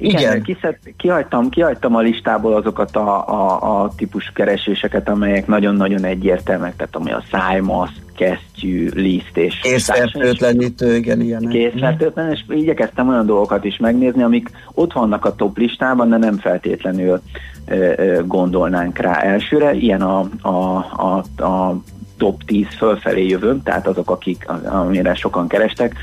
[0.00, 0.42] Igen, Igen.
[0.42, 6.96] Kiszed, kihagytam, kihagytam a listából azokat a, a, a típus kereséseket, amelyek nagyon-nagyon egyértelműek, tehát
[6.96, 9.58] ami a szájmasz, kesztyű, liszt és...
[9.62, 11.48] Készfertőtlenítő, igen, ilyen.
[11.48, 16.38] Készfertőtlen, és igyekeztem olyan dolgokat is megnézni, amik ott vannak a top listában, de nem
[16.38, 17.20] feltétlenül
[17.66, 19.74] ö, ö, gondolnánk rá elsőre.
[19.74, 21.80] Ilyen a, a, a, a
[22.16, 25.94] top 10 fölfelé jövő, tehát azok, akik, amire sokan kerestek,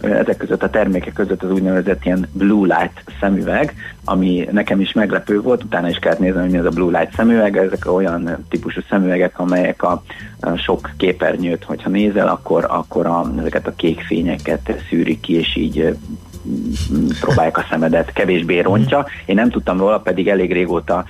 [0.00, 3.74] ezek között a termékek között az úgynevezett ilyen blue light szemüveg,
[4.04, 7.14] ami nekem is meglepő volt, utána is kellett nézni, hogy mi az a blue light
[7.14, 10.02] szemüveg, ezek olyan típusú szemüvegek, amelyek a,
[10.56, 15.96] sok képernyőt, hogyha nézel, akkor, akkor a, ezeket a kék fényeket szűrik ki, és így
[17.20, 19.06] próbálják a szemedet, kevésbé rontja.
[19.26, 21.04] Én nem tudtam róla, pedig elég régóta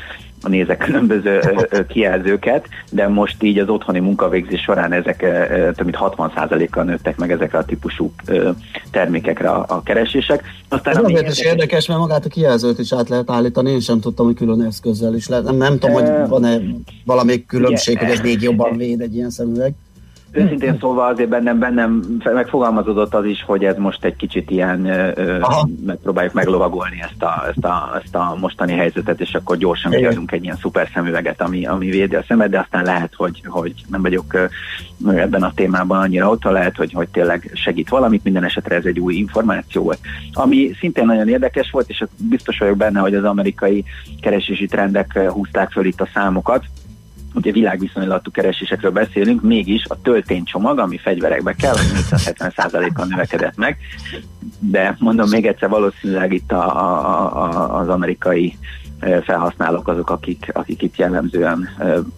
[0.49, 1.41] nézek különböző
[1.89, 5.19] kijelzőket, de most így az otthoni munkavégzés során ezek
[5.77, 8.13] több mint 60%-kal nőttek meg ezekre a típusú
[8.91, 10.43] termékekre a, keresések.
[10.69, 14.01] Aztán Ez azért is érdekes, mert magát a kijelzőt is át lehet állítani, én sem
[14.01, 15.45] tudtam, hogy külön eszközzel is lehet.
[15.45, 16.61] Nem, nem tudom, hogy van-e
[17.05, 19.75] valami különbség, hogy ez még jobban véd egy ilyen szemüveg.
[20.33, 25.39] Őszintén szólva azért bennem, bennem megfogalmazódott az is, hogy ez most egy kicsit ilyen, ö,
[25.87, 30.45] megpróbáljuk meglovagolni ezt a, ezt, a, ezt a mostani helyzetet, és akkor gyorsan kiadunk egy
[30.45, 34.35] ilyen szuper szemüveget, ami, ami védi a szemed, de aztán lehet, hogy, hogy nem vagyok
[35.07, 39.01] ebben a témában annyira ott, lehet, hogy, hogy tényleg segít valamit, minden esetre ez egy
[39.01, 40.01] új információ volt.
[40.33, 43.85] Ami szintén nagyon érdekes volt, és biztos vagyok benne, hogy az amerikai
[44.21, 46.65] keresési trendek húzták föl itt a számokat,
[47.35, 53.79] ugye világviszonylatú keresésekről beszélünk, mégis a tölténycsomag, ami fegyverekbe kell, hogy 470%-kal növekedett meg,
[54.59, 58.59] de mondom még egyszer, valószínűleg itt a, a, a, az amerikai
[59.25, 61.69] felhasználók azok, akik, akik itt jellemzően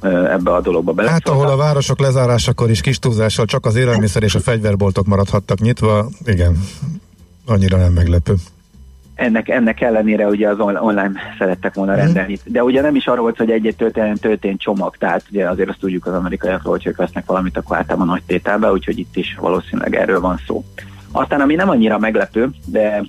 [0.02, 1.10] ebbe a dologba bele.
[1.10, 5.60] Hát ahol a városok lezárásakor is kis túlzással csak az élelmiszer és a fegyverboltok maradhattak
[5.60, 6.58] nyitva, igen,
[7.46, 8.34] annyira nem meglepő
[9.22, 12.00] ennek, ennek ellenére ugye az online szerettek volna mhm.
[12.00, 12.38] rendelni.
[12.44, 15.78] De ugye nem is arról volt, hogy egy-egy történet történt csomag, tehát ugye azért azt
[15.78, 19.94] tudjuk az amerikaiakról, hogy ők vesznek valamit, akkor általában nagy tételbe, úgyhogy itt is valószínűleg
[19.94, 20.64] erről van szó.
[21.12, 23.02] Aztán, ami nem annyira meglepő, de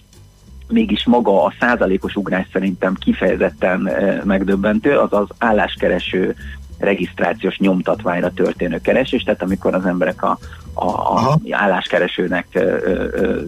[0.68, 3.90] mégis maga a százalékos ugrás szerintem kifejezetten
[4.24, 6.36] megdöbbentő, az az álláskereső
[6.78, 10.38] regisztrációs nyomtatványra történő keresés, tehát amikor az emberek a,
[10.74, 13.42] a, a álláskeresőnek ö, ö,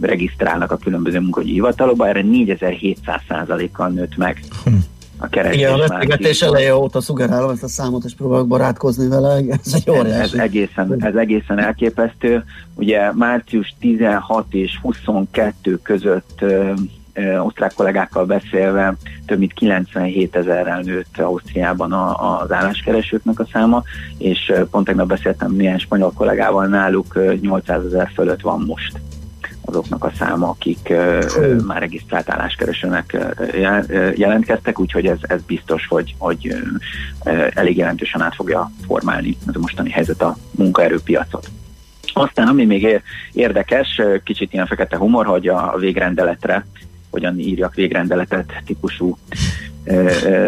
[0.00, 4.70] regisztrálnak a különböző munkahogyi hivatalokba, erre 4700 százalékkal nőtt meg hm.
[5.18, 9.34] a keresés Igen, a beszélgetés eleje óta szugerálom ezt a számot, és próbálok barátkozni vele,
[9.64, 10.38] ez egy Ez, óriási.
[10.38, 12.44] ez, egészen, ez egészen elképesztő.
[12.74, 16.72] Ugye március 16 és 22 között ö, ö,
[17.42, 18.94] osztrák kollégákkal beszélve
[19.26, 23.82] több mint 97 ezerrel nőtt Ausztriában a, az álláskeresőknek a száma,
[24.18, 29.00] és ö, pont tegnap beszéltem néhány spanyol kollégával, náluk ö, 800 ezer fölött van most
[29.64, 31.20] azoknak a száma, akik ö,
[31.66, 33.16] már regisztrált álláskeresőnek
[34.14, 36.56] jelentkeztek, úgyhogy ez, ez biztos, hogy, hogy
[37.54, 41.50] elég jelentősen át fogja formálni ez a mostani helyzet a munkaerőpiacot.
[42.12, 43.02] Aztán, ami még ér-
[43.32, 46.64] érdekes, kicsit ilyen fekete humor, hogy a végrendeletre,
[47.12, 49.16] hogyan írjak végrendeletet típusú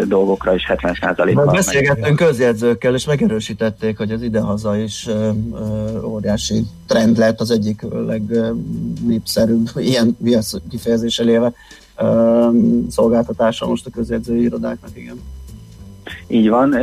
[0.07, 1.25] dolgokra is 70%-kal.
[1.25, 5.07] Mert meg- beszélgettünk közjegyzőkkel, és megerősítették, hogy az idehaza is
[6.03, 10.17] óriási trend lett, az egyik legnépszerűbb ilyen
[10.69, 11.53] kifejezéssel élve
[12.89, 15.21] szolgáltatása most a közjegyzői irodáknak, igen.
[16.27, 16.75] Így van,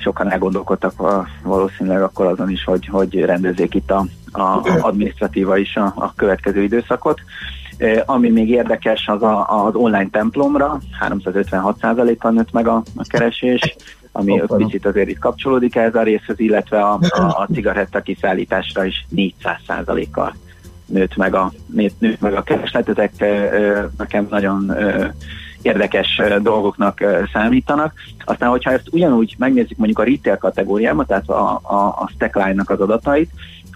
[0.00, 5.76] sokan elgondolkodtak a- valószínűleg akkor azon is, hogy, hogy rendezzék itt a, a administratíva is
[5.76, 7.20] a, a következő időszakot.
[8.04, 10.78] Ami még érdekes, az a, az online templomra,
[11.08, 13.76] 356%-kal nőtt meg a, a keresés,
[14.12, 14.64] ami Hoppala.
[14.64, 20.34] picit azért itt kapcsolódik ehhez a részhez, illetve a, a, a cigaretta kiszállításra is 400%-kal
[20.86, 22.88] nőtt meg a, nőtt, nőtt meg a kereslet.
[22.88, 23.12] Ezek
[23.96, 24.74] nekem nagyon
[25.62, 27.92] érdekes dolgoknak számítanak.
[28.24, 32.80] Aztán, hogyha ezt ugyanúgy megnézzük mondjuk a retail kategóriában, tehát a, a, a Stackline-nak az
[32.80, 33.30] adatait,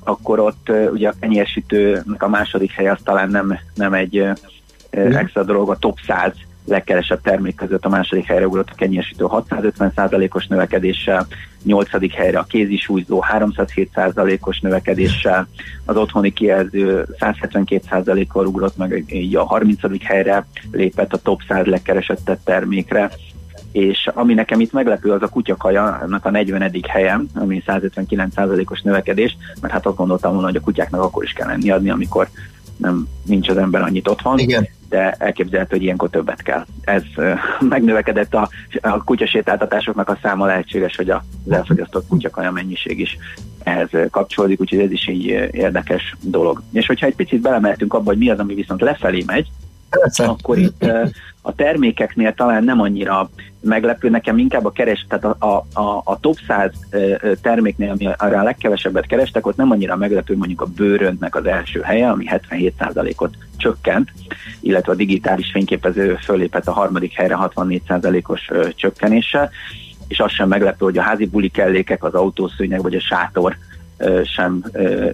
[0.05, 4.33] akkor ott ugye a kenyérsítőnek a második hely az talán nem, nem egy ö,
[4.91, 6.33] extra dolog, a top 100
[6.65, 11.27] legkeresebb termék között a második helyre ugrott a kenyérsítő 650%-os növekedéssel,
[11.63, 15.49] nyolcadik helyre a kézisújzó 307%-os növekedéssel,
[15.85, 19.81] az otthoni kijelző 172%-kal ugrott meg, így a 30.
[20.03, 23.11] helyre lépett a top 100 legkeresettebb termékre,
[23.73, 26.73] és ami nekem itt meglepő, az a kutyakaja, annak a 40.
[26.89, 31.47] helyem, ami 159%-os növekedés, mert hát azt gondoltam volna, hogy a kutyáknak akkor is kell
[31.49, 32.29] lenni adni, amikor
[32.77, 34.69] nem nincs az ember annyit otthon, Igen.
[34.89, 36.67] de elképzelhető, hogy ilyenkor többet kell.
[36.81, 37.33] Ez ö,
[37.69, 38.49] megnövekedett a,
[38.81, 41.21] a kutyasétáltatásoknak a száma lehetséges, hogy az
[41.51, 43.19] elfogyasztott kutyakaja mennyiség is
[43.63, 46.63] ehhez kapcsolódik, úgyhogy ez is egy érdekes dolog.
[46.73, 49.49] És hogyha egy picit belemeltünk abba, hogy mi az, ami viszont lefelé megy,
[50.17, 50.87] akkor itt
[51.43, 56.21] a termékeknél talán nem annyira meglepő, nekem inkább a keres, tehát a, a, a, a
[56.21, 60.61] top 100 ö, ö, terméknél, ami arra a legkevesebbet kerestek, ott nem annyira meglepő mondjuk
[60.61, 64.13] a bőröntnek az első helye, ami 77%-ot csökkent,
[64.61, 69.51] illetve a digitális fényképező fölépett a harmadik helyre 64%-os ö, csökkenéssel,
[70.09, 73.57] és az sem meglepő, hogy a házi buli kellékek, az autószőnyeg vagy a sátor
[74.25, 74.65] sem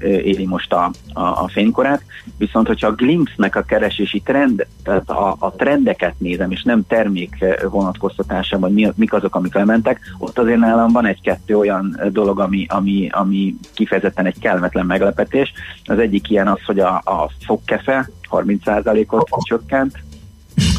[0.00, 2.02] éli most a, a, a fénykorát.
[2.38, 7.44] Viszont, hogyha a Glimpse-nek a keresési trend, tehát a, a trendeket nézem, és nem termék
[7.70, 13.08] vonatkoztatásában, mi, mik azok, amik lementek, ott azért nálam van egy-kettő olyan dolog, ami, ami,
[13.10, 15.52] ami kifejezetten egy kellemetlen meglepetés.
[15.84, 19.98] Az egyik ilyen az, hogy a, a fogkefe 30%-ot csökkent,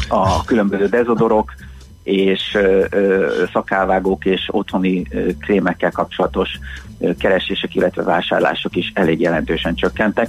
[0.08, 1.54] a különböző dezodorok,
[2.02, 6.58] és ö, ö, szakálvágók és otthoni ö, krémekkel kapcsolatos
[7.18, 10.28] keresések, illetve vásárlások is elég jelentősen csökkentek,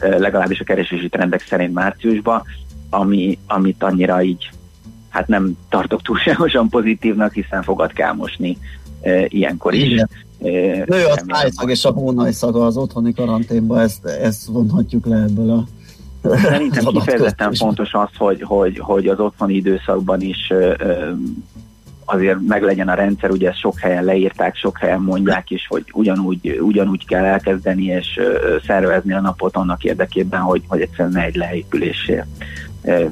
[0.00, 2.42] legalábbis a keresési trendek szerint márciusban,
[2.90, 4.50] ami, amit annyira így
[5.08, 8.58] hát nem tartok túlságosan pozitívnak, hiszen fogat kell mosni
[9.02, 9.90] ö, ilyenkor is.
[9.90, 10.08] Igen.
[10.86, 15.50] Nő a tájszag és a hónaj szaga az otthoni karanténban, ezt, ezt vonhatjuk le ebből
[15.50, 15.64] a
[16.22, 21.10] Szerintem kifejezetten fontos az, hogy, hogy, hogy az otthoni időszakban is ö, ö,
[22.10, 26.58] azért meglegyen a rendszer, ugye ezt sok helyen leírták, sok helyen mondják is, hogy ugyanúgy,
[26.60, 28.20] ugyanúgy kell elkezdeni és
[28.66, 32.20] szervezni a napot annak érdekében, hogy, hogy egyszerűen ne egy leépülésé ö,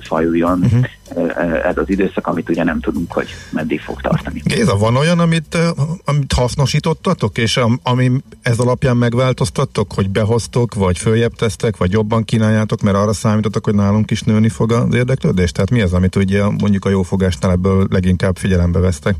[0.01, 1.67] fajuljon uh-huh.
[1.67, 4.43] ez az időszak, amit ugye nem tudunk, hogy meddig fog tartani.
[4.45, 5.59] Géza, van olyan, amit,
[6.05, 8.11] amit hasznosítottatok, és am- ami
[8.43, 13.75] ez alapján megváltoztattok, hogy behoztok, vagy följebb tesztek, vagy jobban kínáljátok, mert arra számítotok, hogy
[13.75, 15.53] nálunk is nőni fog az érdeklődés?
[15.53, 19.15] Tehát mi az, amit ugye mondjuk a jófogásnál ebből leginkább figyelembe vesztek?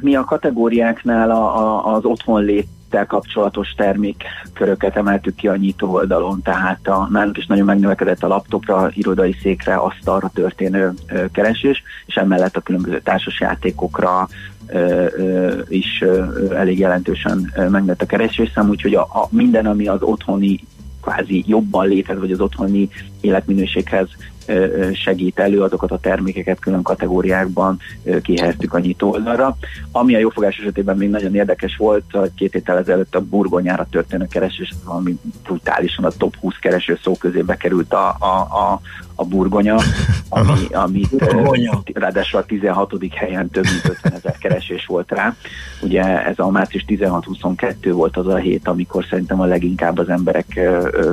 [0.00, 6.88] Mi a kategóriáknál a, a, az otthonléttel kapcsolatos termékköröket emeltük ki a nyitó oldalon, tehát
[6.88, 12.56] a, nálunk is nagyon megnövekedett a laptopra, irodai székre, asztalra történő ö, keresés, és emellett
[12.56, 14.28] a különböző társasjátékokra
[14.66, 16.24] ö, ö, is ö,
[16.54, 20.60] elég jelentősen megnőtt a keresésszám, úgyhogy a, a minden, ami az otthoni
[21.00, 22.88] kvázi jobban létez, vagy az otthoni
[23.20, 24.08] életminőséghez
[24.92, 27.78] segít elő, azokat a termékeket külön kategóriákban
[28.22, 29.56] kihelyeztük a nyitó oldalra.
[29.92, 34.26] Ami a jófogás esetében még nagyon érdekes volt, a két héttel ezelőtt a burgonyára történő
[34.26, 38.80] keresés, ami brutálisan a top 20 kereső szó közé bekerült a, a, a,
[39.14, 39.76] a burgonya,
[40.28, 41.82] ami, amit Burgonya.
[41.94, 42.92] ráadásul a 16.
[43.14, 45.36] helyen több mint 50 ezer keresés volt rá.
[45.82, 50.60] Ugye ez a március 16-22 volt az a hét, amikor szerintem a leginkább az emberek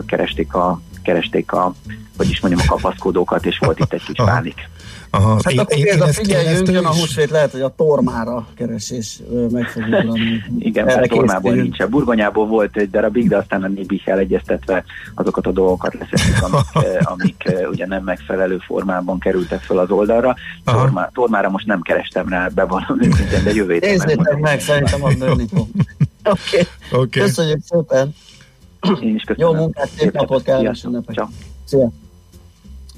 [0.06, 1.74] keresték a keresték a,
[2.18, 4.70] hogy is mondjam, a kapaszkodókat, és volt itt egy kis pánik.
[5.10, 9.20] Aha, Hát én- akkor én- ezt figyeljünk, jön a húsvét, lehet, hogy a tormára keresés
[9.52, 10.44] meg fog ugrani.
[10.60, 11.78] Igen, Erre mert Tormából készüljünk.
[11.78, 11.90] nincs.
[11.90, 14.84] Burgonyából volt egy darabig, de aztán a Nébihel egyeztetve
[15.16, 20.36] azokat a dolgokat leszettük, amik, amik ugye nem megfelelő formában kerültek fel az oldalra.
[20.66, 25.16] Tormá, Tormára most nem kerestem rá, bevallom őszintén, de jövő héten Nézzétek meg, szerintem az
[25.16, 25.68] nőni fog.
[26.24, 27.08] Oké, okay.
[27.22, 28.16] köszönjük szépen.
[29.02, 29.50] Én is köszönöm.
[29.50, 31.26] Jó munkát, szép napot, kellemes ünnepek.
[31.66, 31.90] Szia.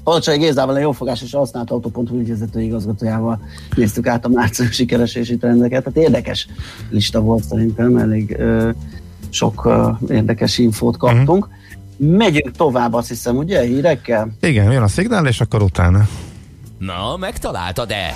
[0.04, 3.40] Olcsai Gézával, a Jófogás és Használt Autópont ügyvezető igazgatójával
[3.76, 5.84] néztük át a márciusi keresési trendeket.
[5.84, 6.46] Tehát érdekes
[6.90, 8.70] lista volt szerintem, elég ö,
[9.28, 11.46] sok ö, érdekes infót kaptunk.
[11.46, 12.14] Mhm.
[12.16, 14.28] Megyünk tovább, azt hiszem, ugye, hírekkel?
[14.40, 16.08] Igen, jön a szignál, és akkor utána.
[16.78, 18.14] Na, megtaláltad-e?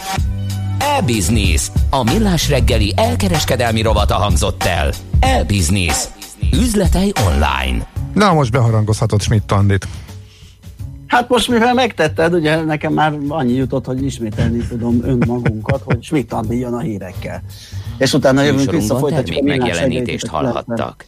[0.78, 1.70] E-Business.
[1.90, 4.92] A millás reggeli elkereskedelmi rovata hangzott el.
[5.20, 6.08] E-Business.
[6.52, 7.86] Üzletei online.
[8.14, 9.86] Na, most beharangozhatod Schmidt Andit.
[11.06, 16.32] Hát most mivel megtetted, ugye nekem már annyi jutott, hogy ismételni tudom önmagunkat, hogy Schmidt
[16.32, 17.42] Andi jön a hírekkel.
[17.98, 21.04] És utána jövünk vissza, folytatjuk a megjelenítést hallhattak.